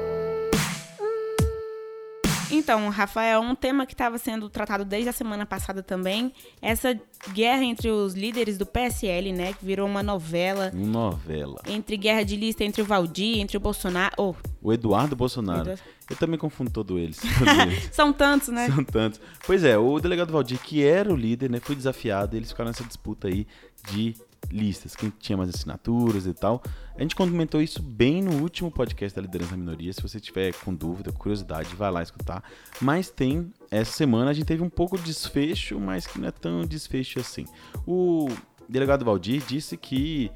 Então, 2.52 2.90
Rafael, 2.90 3.42
um 3.42 3.56
tema 3.56 3.86
que 3.86 3.94
estava 3.94 4.18
sendo 4.18 4.50
tratado 4.50 4.84
desde 4.84 5.10
a 5.10 5.14
semana 5.14 5.46
passada 5.46 5.82
também, 5.82 6.34
essa 6.62 7.00
guerra 7.34 7.64
entre 7.64 7.90
os 7.90 8.14
líderes 8.14 8.58
do 8.58 8.66
PSL, 8.66 9.32
né, 9.32 9.54
que 9.54 9.66
virou 9.66 9.88
uma 9.88 10.04
novela. 10.04 10.70
Novela. 10.74 11.62
Entre 11.68 11.96
guerra 11.96 12.24
de 12.24 12.36
lista 12.36 12.64
entre 12.64 12.82
o 12.82 12.86
Valdir, 12.86 13.40
entre 13.40 13.56
o 13.56 13.60
Bolsonaro. 13.60 14.14
Oh, 14.18 14.36
O 14.62 14.74
Eduardo 14.74 15.16
Bolsonaro. 15.16 15.62
Eduardo. 15.62 15.82
Eu 16.10 16.16
também 16.18 16.38
confundo 16.38 16.70
todos 16.70 16.98
eles. 16.98 17.22
eles. 17.66 17.90
são 17.94 18.12
tantos, 18.12 18.50
né? 18.50 18.68
São 18.68 18.84
tantos. 18.84 19.22
Pois 19.46 19.64
é, 19.64 19.78
o 19.78 19.98
delegado 20.00 20.34
Valdir, 20.34 20.60
que 20.60 20.84
era 20.84 21.12
o 21.12 21.16
líder, 21.16 21.50
né, 21.50 21.60
foi 21.62 21.76
desafiado, 21.76 22.36
e 22.36 22.40
eles 22.40 22.50
ficaram 22.50 22.70
nessa 22.70 22.84
disputa 22.84 23.30
aí 23.30 23.48
de 23.90 24.14
listas, 24.50 24.96
quem 24.96 25.12
tinha 25.20 25.38
mais 25.38 25.50
assinaturas 25.50 26.26
e 26.26 26.34
tal. 26.34 26.62
A 26.96 27.02
gente 27.02 27.16
comentou 27.16 27.62
isso 27.62 27.82
bem 27.82 28.22
no 28.22 28.42
último 28.42 28.72
podcast 28.72 29.16
da 29.16 29.22
Liderança 29.22 29.52
da 29.52 29.58
Minoria. 29.58 29.92
Se 29.94 30.02
você 30.02 30.20
tiver 30.20 30.54
com 30.54 30.74
dúvida, 30.74 31.12
curiosidade, 31.12 31.76
vai 31.76 31.92
lá 31.92 32.02
escutar. 32.02 32.44
Mas 32.80 33.10
tem, 33.10 33.52
essa 33.70 33.92
semana 33.92 34.32
a 34.32 34.34
gente 34.34 34.46
teve 34.46 34.62
um 34.62 34.70
pouco 34.70 34.98
de 34.98 35.04
desfecho, 35.04 35.80
mas 35.80 36.06
que 36.06 36.20
não 36.20 36.28
é 36.28 36.32
tão 36.32 36.66
desfecho 36.66 37.20
assim. 37.20 37.46
O 37.86 38.28
delegado 38.68 39.04
Valdir 39.04 39.44
disse 39.46 39.76
que 39.76 40.32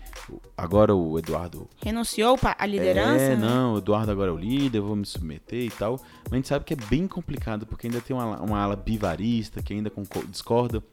agora 0.57 0.93
o 0.93 1.17
Eduardo 1.17 1.69
Renunciou 1.81 2.37
à 2.43 2.65
liderança? 2.65 3.23
é, 3.23 3.29
né? 3.29 3.35
não, 3.37 3.75
o 3.75 3.77
Eduardo 3.77 4.11
agora 4.11 4.29
é 4.29 4.33
o 4.33 4.37
líder, 4.37 4.79
eu 4.79 4.85
vou 4.85 4.95
me 4.95 5.05
submeter 5.05 5.65
e 5.65 5.69
tal. 5.69 5.99
Mas 6.25 6.33
a 6.33 6.35
gente 6.35 6.47
sabe 6.47 6.65
que 6.65 6.73
é 6.73 6.77
bem 6.89 7.07
complicado, 7.07 7.65
porque 7.65 7.87
ainda 7.87 8.01
tem 8.01 8.15
uma, 8.15 8.41
uma 8.41 8.59
ala 8.59 8.75
bivarista 8.75 9.61
que 9.63 9.73
ainda 9.73 9.91
discorda 10.29 10.83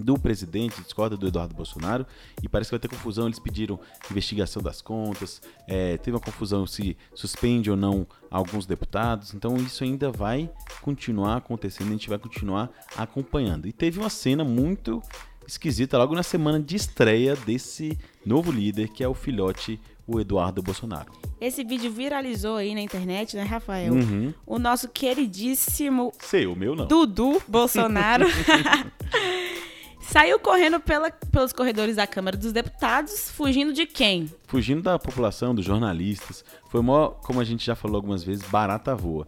do 0.00 0.18
presidente, 0.18 0.80
discorda 0.82 1.16
do 1.16 1.26
Eduardo 1.26 1.54
Bolsonaro, 1.54 2.06
e 2.42 2.48
parece 2.48 2.70
que 2.70 2.76
vai 2.76 2.80
ter 2.80 2.88
confusão. 2.88 3.26
Eles 3.26 3.38
pediram 3.38 3.78
investigação 4.10 4.62
das 4.62 4.80
contas, 4.80 5.40
é, 5.66 5.96
teve 5.98 6.16
uma 6.16 6.20
confusão 6.20 6.66
se 6.66 6.96
suspende 7.14 7.70
ou 7.70 7.76
não 7.76 8.06
alguns 8.30 8.66
deputados, 8.66 9.34
então 9.34 9.56
isso 9.56 9.82
ainda 9.84 10.10
vai 10.10 10.50
continuar 10.82 11.36
acontecendo, 11.36 11.88
a 11.88 11.92
gente 11.92 12.08
vai 12.08 12.18
continuar 12.18 12.70
acompanhando. 12.96 13.66
E 13.66 13.72
teve 13.72 13.98
uma 13.98 14.10
cena 14.10 14.44
muito 14.44 15.02
esquisita 15.46 15.98
logo 15.98 16.14
na 16.14 16.22
semana 16.22 16.60
de 16.60 16.76
estreia 16.76 17.34
desse 17.34 17.98
novo 18.24 18.52
líder, 18.52 18.88
que 18.88 19.02
é 19.02 19.08
o 19.08 19.14
filhote, 19.14 19.80
o 20.06 20.20
Eduardo 20.20 20.62
Bolsonaro. 20.62 21.12
Esse 21.40 21.64
vídeo 21.64 21.90
viralizou 21.90 22.56
aí 22.56 22.74
na 22.74 22.80
internet, 22.80 23.36
né, 23.36 23.42
Rafael? 23.42 23.94
Uhum. 23.94 24.34
O 24.46 24.58
nosso 24.58 24.88
queridíssimo 24.88 26.12
Sei, 26.18 26.46
o 26.46 26.54
meu 26.54 26.74
não. 26.74 26.86
Dudu 26.86 27.40
Bolsonaro 27.48 28.26
saiu 30.00 30.38
correndo 30.38 30.80
pela- 30.80 31.10
pelos 31.10 31.52
corredores 31.52 31.96
da 31.96 32.06
Câmara 32.06 32.36
dos 32.36 32.52
Deputados, 32.52 33.30
fugindo 33.30 33.72
de 33.72 33.86
quem? 33.86 34.30
Fugindo 34.46 34.82
da 34.82 34.98
população, 34.98 35.54
dos 35.54 35.64
jornalistas, 35.64 36.44
foi 36.68 36.80
mó, 36.82 37.08
como 37.10 37.40
a 37.40 37.44
gente 37.44 37.64
já 37.64 37.74
falou 37.74 37.96
algumas 37.96 38.22
vezes, 38.24 38.42
barata 38.48 38.94
voa. 38.94 39.26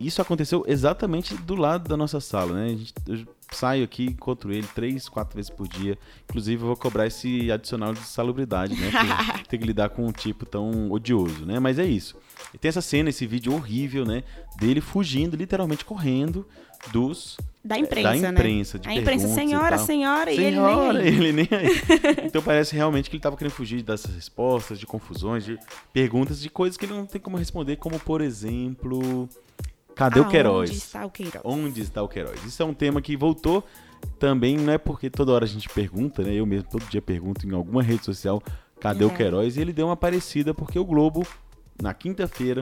Isso 0.00 0.20
aconteceu 0.20 0.64
exatamente 0.66 1.34
do 1.36 1.54
lado 1.54 1.88
da 1.88 1.96
nossa 1.96 2.20
sala, 2.20 2.52
né? 2.52 2.64
A 2.64 2.68
gente, 2.68 2.92
eu 3.06 3.24
saio 3.52 3.84
aqui, 3.84 4.06
encontro 4.06 4.52
ele 4.52 4.66
três, 4.74 5.08
quatro 5.08 5.36
vezes 5.36 5.50
por 5.50 5.68
dia. 5.68 5.96
Inclusive, 6.28 6.60
eu 6.62 6.66
vou 6.66 6.76
cobrar 6.76 7.06
esse 7.06 7.50
adicional 7.50 7.94
de 7.94 8.00
salubridade, 8.00 8.74
né? 8.74 8.90
Por 8.90 9.46
ter 9.46 9.56
que 9.56 9.64
lidar 9.64 9.90
com 9.90 10.04
um 10.04 10.10
tipo 10.12 10.44
tão 10.44 10.90
odioso, 10.90 11.46
né? 11.46 11.60
Mas 11.60 11.78
é 11.78 11.84
isso. 11.86 12.16
E 12.52 12.58
tem 12.58 12.68
essa 12.68 12.82
cena, 12.82 13.08
esse 13.10 13.24
vídeo 13.24 13.54
horrível, 13.54 14.04
né? 14.04 14.24
Dele 14.58 14.80
fugindo, 14.80 15.36
literalmente 15.36 15.84
correndo 15.84 16.44
dos 16.92 17.36
Da 17.64 17.78
imprensa, 17.78 18.10
da 18.10 18.32
né? 18.32 18.38
imprensa, 18.40 18.78
de 18.78 18.88
A 18.88 18.92
imprensa, 18.94 19.26
perguntas 19.26 19.30
e 19.30 19.48
senhora, 19.48 19.78
senhora, 19.78 20.30
e 20.32 20.34
ele 20.34 20.44
nem 20.44 20.52
Senhora, 20.54 20.98
aí. 20.98 21.08
ele 21.08 21.32
nem 21.32 21.48
aí. 21.50 21.68
Então 22.26 22.42
parece 22.42 22.74
realmente 22.74 23.08
que 23.08 23.16
ele 23.16 23.22
tava 23.22 23.36
querendo 23.36 23.52
fugir 23.54 23.82
dessas 23.82 24.14
respostas, 24.14 24.78
de 24.78 24.86
confusões, 24.86 25.44
de 25.44 25.58
perguntas, 25.92 26.40
de 26.40 26.48
coisas 26.50 26.76
que 26.76 26.84
ele 26.84 26.92
não 26.94 27.06
tem 27.06 27.20
como 27.20 27.36
responder, 27.36 27.76
como 27.76 27.98
por 27.98 28.20
exemplo, 28.20 29.28
cadê 29.94 30.18
o 30.20 30.22
Aonde 30.24 30.32
Queiroz? 30.32 30.70
está 30.70 31.06
o 31.06 31.10
Queiroz? 31.10 31.40
Onde 31.44 31.80
está 31.80 32.02
o 32.02 32.08
Queiroz? 32.08 32.44
Isso 32.44 32.62
é 32.62 32.66
um 32.66 32.74
tema 32.74 33.00
que 33.00 33.16
voltou 33.16 33.64
também, 34.18 34.58
não 34.58 34.72
é 34.72 34.76
porque 34.78 35.08
toda 35.08 35.32
hora 35.32 35.44
a 35.44 35.48
gente 35.48 35.68
pergunta, 35.70 36.22
né? 36.22 36.34
Eu 36.34 36.44
mesmo 36.44 36.68
todo 36.70 36.84
dia 36.90 37.00
pergunto 37.00 37.46
em 37.48 37.54
alguma 37.54 37.82
rede 37.82 38.04
social, 38.04 38.42
cadê 38.78 39.04
o 39.04 39.10
É. 39.10 39.14
Queiroz? 39.14 39.56
E 39.56 39.60
ele 39.62 39.72
deu 39.72 39.86
uma 39.86 39.96
parecida 39.96 40.52
porque 40.52 40.78
o 40.78 40.84
Globo, 40.84 41.26
na 41.80 41.94
quinta-feira, 41.94 42.60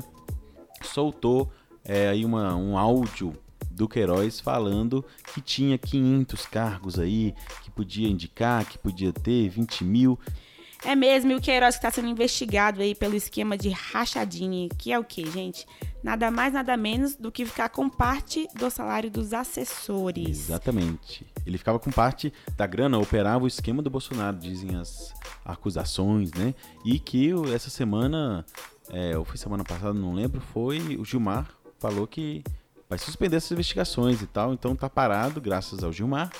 soltou 0.82 1.50
é, 1.84 2.08
aí 2.08 2.24
uma, 2.24 2.54
um 2.54 2.78
áudio 2.78 3.32
do 3.72 3.88
Queiroz 3.88 4.40
falando 4.40 5.04
que 5.34 5.40
tinha 5.40 5.78
500 5.78 6.46
cargos 6.46 6.98
aí, 6.98 7.34
que 7.62 7.70
podia 7.70 8.08
indicar, 8.08 8.64
que 8.64 8.78
podia 8.78 9.12
ter 9.12 9.48
20 9.48 9.84
mil. 9.84 10.18
É 10.84 10.96
mesmo, 10.96 11.30
e 11.30 11.34
o 11.36 11.40
Queiroz 11.40 11.76
que 11.76 11.78
está 11.78 11.92
sendo 11.92 12.08
investigado 12.08 12.82
aí 12.82 12.92
pelo 12.92 13.14
esquema 13.14 13.56
de 13.56 13.70
rachadinha, 13.70 14.68
que 14.76 14.92
é 14.92 14.98
o 14.98 15.04
quê, 15.04 15.24
gente? 15.30 15.64
Nada 16.02 16.28
mais, 16.28 16.52
nada 16.52 16.76
menos 16.76 17.14
do 17.14 17.30
que 17.30 17.46
ficar 17.46 17.68
com 17.68 17.88
parte 17.88 18.48
do 18.56 18.68
salário 18.68 19.08
dos 19.08 19.32
assessores. 19.32 20.28
Exatamente. 20.28 21.24
Ele 21.46 21.56
ficava 21.56 21.78
com 21.78 21.90
parte 21.90 22.32
da 22.56 22.66
grana, 22.66 22.98
operava 22.98 23.44
o 23.44 23.46
esquema 23.46 23.80
do 23.80 23.90
Bolsonaro, 23.90 24.36
dizem 24.36 24.74
as 24.74 25.14
acusações, 25.44 26.32
né? 26.32 26.52
E 26.84 26.98
que 26.98 27.30
essa 27.54 27.70
semana, 27.70 28.44
é, 28.90 29.16
ou 29.16 29.24
foi 29.24 29.36
semana 29.36 29.62
passada, 29.62 29.94
não 29.94 30.12
lembro, 30.12 30.40
foi 30.40 30.96
o 30.96 31.04
Gilmar 31.04 31.48
falou 31.82 32.06
que 32.06 32.44
vai 32.92 32.98
suspender 32.98 33.36
essas 33.36 33.52
investigações 33.52 34.20
e 34.20 34.26
tal, 34.26 34.52
então 34.52 34.76
tá 34.76 34.88
parado, 34.88 35.40
graças 35.40 35.82
ao 35.82 35.90
Gilmar. 35.90 36.30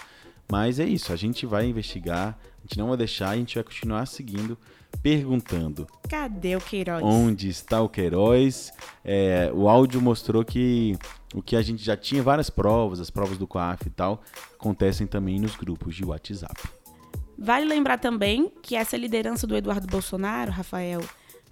Mas 0.51 0.79
é 0.79 0.85
isso, 0.85 1.11
a 1.11 1.17
gente 1.17 1.47
vai 1.47 1.67
investigar, 1.67 2.39
a 2.59 2.63
gente 2.63 2.77
não 2.77 2.89
vai 2.89 2.97
deixar, 2.99 3.31
a 3.31 3.37
gente 3.37 3.55
vai 3.55 3.65
continuar 3.65 4.05
seguindo, 4.05 4.59
perguntando 5.03 5.87
Cadê 6.11 6.55
o 6.55 6.61
Queiroz? 6.61 7.03
onde 7.03 7.49
está 7.49 7.81
o 7.81 7.89
Queiroz. 7.89 8.71
É, 9.03 9.51
o 9.55 9.67
áudio 9.67 10.03
mostrou 10.03 10.45
que 10.45 10.99
o 11.35 11.41
que 11.41 11.57
a 11.57 11.63
gente 11.63 11.83
já 11.83 11.97
tinha 11.97 12.23
várias 12.23 12.51
provas, 12.51 13.01
as 13.01 13.09
provas 13.09 13.39
do 13.39 13.47
COAF 13.47 13.87
e 13.87 13.91
tal, 13.91 14.23
acontecem 14.53 15.07
também 15.07 15.41
nos 15.41 15.57
grupos 15.57 15.95
de 15.95 16.05
WhatsApp. 16.05 16.69
Vale 17.39 17.65
lembrar 17.65 17.97
também 17.97 18.53
que 18.63 18.77
essa 18.77 18.95
liderança 18.95 19.47
do 19.47 19.57
Eduardo 19.57 19.87
Bolsonaro, 19.87 20.53
Rafael, 20.53 21.01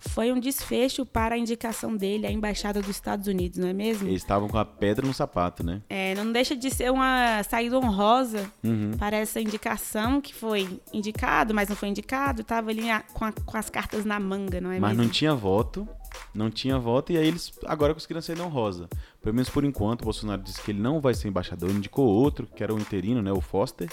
foi 0.00 0.32
um 0.32 0.40
desfecho 0.40 1.04
para 1.06 1.34
a 1.34 1.38
indicação 1.38 1.96
dele 1.96 2.26
à 2.26 2.30
Embaixada 2.32 2.80
dos 2.80 2.90
Estados 2.90 3.26
Unidos, 3.26 3.58
não 3.58 3.68
é 3.68 3.72
mesmo? 3.72 4.08
Eles 4.08 4.22
estavam 4.22 4.48
com 4.48 4.56
a 4.58 4.64
pedra 4.64 5.06
no 5.06 5.12
sapato, 5.14 5.62
né? 5.64 5.82
É, 5.88 6.14
não 6.14 6.32
deixa 6.32 6.56
de 6.56 6.70
ser 6.70 6.90
uma 6.90 7.42
saída 7.44 7.78
honrosa 7.78 8.50
Uhum. 8.64 8.92
para 8.98 9.16
essa 9.18 9.40
indicação 9.40 10.20
que 10.20 10.34
foi 10.34 10.80
indicado, 10.92 11.54
mas 11.54 11.68
não 11.68 11.76
foi 11.76 11.88
indicado, 11.90 12.42
estava 12.42 12.70
ali 12.70 12.84
com, 13.12 13.24
a- 13.24 13.32
com 13.32 13.56
as 13.56 13.68
cartas 13.70 14.04
na 14.04 14.18
manga, 14.18 14.60
não 14.60 14.72
é 14.72 14.80
Mas 14.80 14.90
mesmo? 14.90 15.04
não 15.04 15.10
tinha 15.10 15.34
voto, 15.34 15.86
não 16.34 16.50
tinha 16.50 16.78
voto, 16.78 17.12
e 17.12 17.18
aí 17.18 17.26
eles 17.28 17.52
agora 17.66 17.92
conseguiram 17.94 18.20
sair 18.22 18.40
honrosa. 18.40 18.88
Pelo 19.22 19.34
menos 19.34 19.50
por 19.50 19.64
enquanto, 19.64 20.00
o 20.02 20.04
Bolsonaro 20.04 20.42
disse 20.42 20.62
que 20.62 20.70
ele 20.70 20.80
não 20.80 21.00
vai 21.00 21.12
ser 21.14 21.28
embaixador, 21.28 21.70
indicou 21.70 22.06
outro, 22.06 22.46
que 22.46 22.62
era 22.62 22.74
o 22.74 22.78
interino, 22.78 23.20
né, 23.22 23.30
o 23.32 23.40
Foster. 23.40 23.88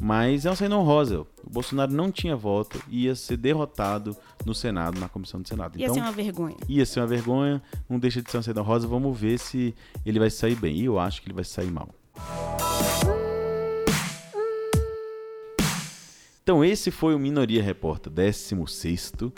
Mas 0.00 0.46
é 0.46 0.50
uma 0.50 0.56
saída 0.56 0.76
honrosa. 0.76 1.20
O 1.44 1.50
Bolsonaro 1.50 1.92
não 1.92 2.10
tinha 2.10 2.34
voto, 2.34 2.82
ia 2.88 3.14
ser 3.14 3.36
derrotado 3.36 4.16
no 4.46 4.54
Senado, 4.54 4.98
na 4.98 5.08
comissão 5.08 5.42
do 5.42 5.46
Senado. 5.46 5.78
Ia 5.78 5.84
então, 5.84 5.94
ser 5.94 6.00
uma 6.00 6.12
vergonha. 6.12 6.56
ia 6.66 6.86
ser 6.86 7.00
uma 7.00 7.06
vergonha, 7.06 7.62
não 7.88 7.98
deixa 7.98 8.22
de 8.22 8.30
ser 8.30 8.38
uma 8.38 8.42
saída 8.42 8.62
rosa. 8.62 8.88
Vamos 8.88 9.18
ver 9.18 9.38
se 9.38 9.74
ele 10.04 10.18
vai 10.18 10.30
sair 10.30 10.54
bem. 10.54 10.76
E 10.76 10.86
eu 10.86 10.98
acho 10.98 11.20
que 11.20 11.28
ele 11.28 11.34
vai 11.34 11.44
sair 11.44 11.70
mal. 11.70 11.90
Então 16.42 16.64
esse 16.64 16.90
foi 16.90 17.14
o 17.14 17.18
Minoria 17.18 17.62
Repórter 17.62 18.10
16º. 18.10 19.32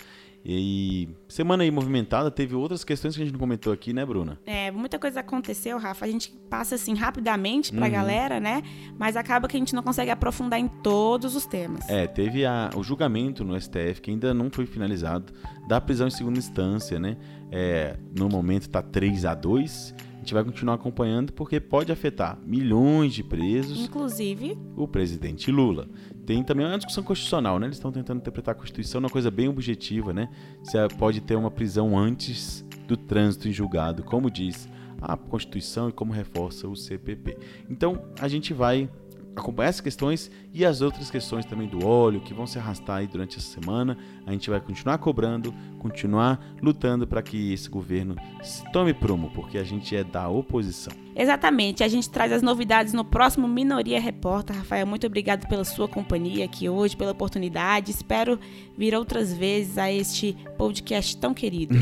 E 0.44 1.08
semana 1.28 1.62
aí 1.62 1.70
movimentada, 1.70 2.30
teve 2.30 2.54
outras 2.54 2.82
questões 2.82 3.14
que 3.14 3.22
a 3.22 3.24
gente 3.24 3.32
não 3.32 3.38
comentou 3.40 3.72
aqui, 3.72 3.92
né, 3.92 4.04
Bruna? 4.04 4.38
É, 4.44 4.70
muita 4.70 4.98
coisa 4.98 5.20
aconteceu, 5.20 5.78
Rafa. 5.78 6.04
A 6.04 6.08
gente 6.10 6.32
passa 6.50 6.74
assim 6.74 6.94
rapidamente 6.94 7.72
pra 7.72 7.86
Uhum. 7.86 7.92
galera, 7.92 8.40
né? 8.40 8.62
Mas 8.98 9.16
acaba 9.16 9.46
que 9.46 9.56
a 9.56 9.60
gente 9.60 9.74
não 9.74 9.82
consegue 9.82 10.10
aprofundar 10.10 10.58
em 10.58 10.66
todos 10.68 11.36
os 11.36 11.46
temas. 11.46 11.88
É, 11.88 12.06
teve 12.06 12.44
a- 12.44 12.70
o 12.74 12.82
julgamento 12.82 13.44
no 13.44 13.54
STF, 13.54 14.00
que 14.00 14.10
ainda 14.10 14.34
não 14.34 14.50
foi 14.50 14.66
finalizado, 14.66 15.32
da 15.68 15.80
prisão 15.80 16.08
em 16.08 16.10
segunda 16.10 16.38
instância, 16.38 16.98
né? 16.98 17.16
É, 17.50 17.96
no 18.18 18.28
momento 18.28 18.68
tá 18.68 18.82
3 18.82 19.24
a 19.24 19.34
2 19.34 19.94
A 19.98 20.11
gente 20.22 20.34
vai 20.34 20.44
continuar 20.44 20.74
acompanhando 20.74 21.32
porque 21.32 21.60
pode 21.60 21.90
afetar 21.90 22.38
milhões 22.46 23.12
de 23.12 23.22
presos, 23.22 23.80
Inclusive, 23.80 24.56
o 24.76 24.86
presidente 24.86 25.50
Lula. 25.50 25.88
Tem 26.24 26.42
também 26.44 26.64
uma 26.64 26.78
discussão 26.78 27.02
constitucional, 27.02 27.58
né? 27.58 27.66
Eles 27.66 27.76
estão 27.76 27.90
tentando 27.90 28.18
interpretar 28.18 28.54
a 28.54 28.58
Constituição 28.58 29.00
uma 29.00 29.10
coisa 29.10 29.30
bem 29.30 29.48
objetiva, 29.48 30.12
né? 30.12 30.28
Se 30.62 30.78
pode 30.96 31.20
ter 31.20 31.34
uma 31.34 31.50
prisão 31.50 31.98
antes 31.98 32.64
do 32.86 32.96
trânsito 32.96 33.48
em 33.48 33.52
julgado, 33.52 34.04
como 34.04 34.30
diz 34.30 34.68
a 35.00 35.16
Constituição 35.16 35.88
e 35.88 35.92
como 35.92 36.12
reforça 36.12 36.68
o 36.68 36.76
CPP. 36.76 37.36
Então, 37.68 38.04
a 38.20 38.28
gente 38.28 38.54
vai 38.54 38.88
acompanhar 39.34 39.68
essas 39.68 39.80
questões 39.80 40.30
e 40.52 40.64
as 40.64 40.80
outras 40.80 41.10
questões 41.10 41.44
também 41.44 41.66
do 41.66 41.86
óleo 41.86 42.20
que 42.20 42.34
vão 42.34 42.46
se 42.46 42.58
arrastar 42.58 42.98
aí 42.98 43.06
durante 43.06 43.38
essa 43.38 43.48
semana. 43.60 43.96
A 44.26 44.32
gente 44.32 44.48
vai 44.50 44.60
continuar 44.60 44.98
cobrando, 44.98 45.54
continuar 45.78 46.40
lutando 46.60 47.06
para 47.06 47.22
que 47.22 47.52
esse 47.52 47.68
governo 47.68 48.16
se 48.42 48.70
tome 48.72 48.92
prumo, 48.92 49.30
porque 49.34 49.58
a 49.58 49.64
gente 49.64 49.96
é 49.96 50.04
da 50.04 50.28
oposição. 50.28 50.92
Exatamente, 51.14 51.84
a 51.84 51.88
gente 51.88 52.08
traz 52.08 52.32
as 52.32 52.42
novidades 52.42 52.92
no 52.92 53.04
próximo 53.04 53.46
Minoria 53.46 54.00
Repórter. 54.00 54.56
Rafael, 54.56 54.86
muito 54.86 55.06
obrigado 55.06 55.46
pela 55.46 55.64
sua 55.64 55.86
companhia 55.86 56.44
aqui 56.44 56.68
hoje, 56.68 56.96
pela 56.96 57.12
oportunidade. 57.12 57.90
Espero 57.90 58.38
vir 58.76 58.94
outras 58.94 59.32
vezes 59.32 59.76
a 59.76 59.92
este 59.92 60.36
podcast 60.56 61.16
tão 61.16 61.34
querido. 61.34 61.74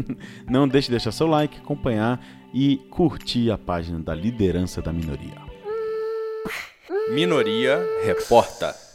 Não 0.48 0.66
deixe 0.66 0.88
de 0.88 0.92
deixar 0.92 1.12
seu 1.12 1.26
like, 1.26 1.58
acompanhar 1.58 2.20
e 2.52 2.78
curtir 2.90 3.50
a 3.50 3.58
página 3.58 3.98
da 3.98 4.14
liderança 4.14 4.80
da 4.80 4.92
minoria. 4.92 5.48
Minoria 7.10 7.84
Reporta. 8.02 8.87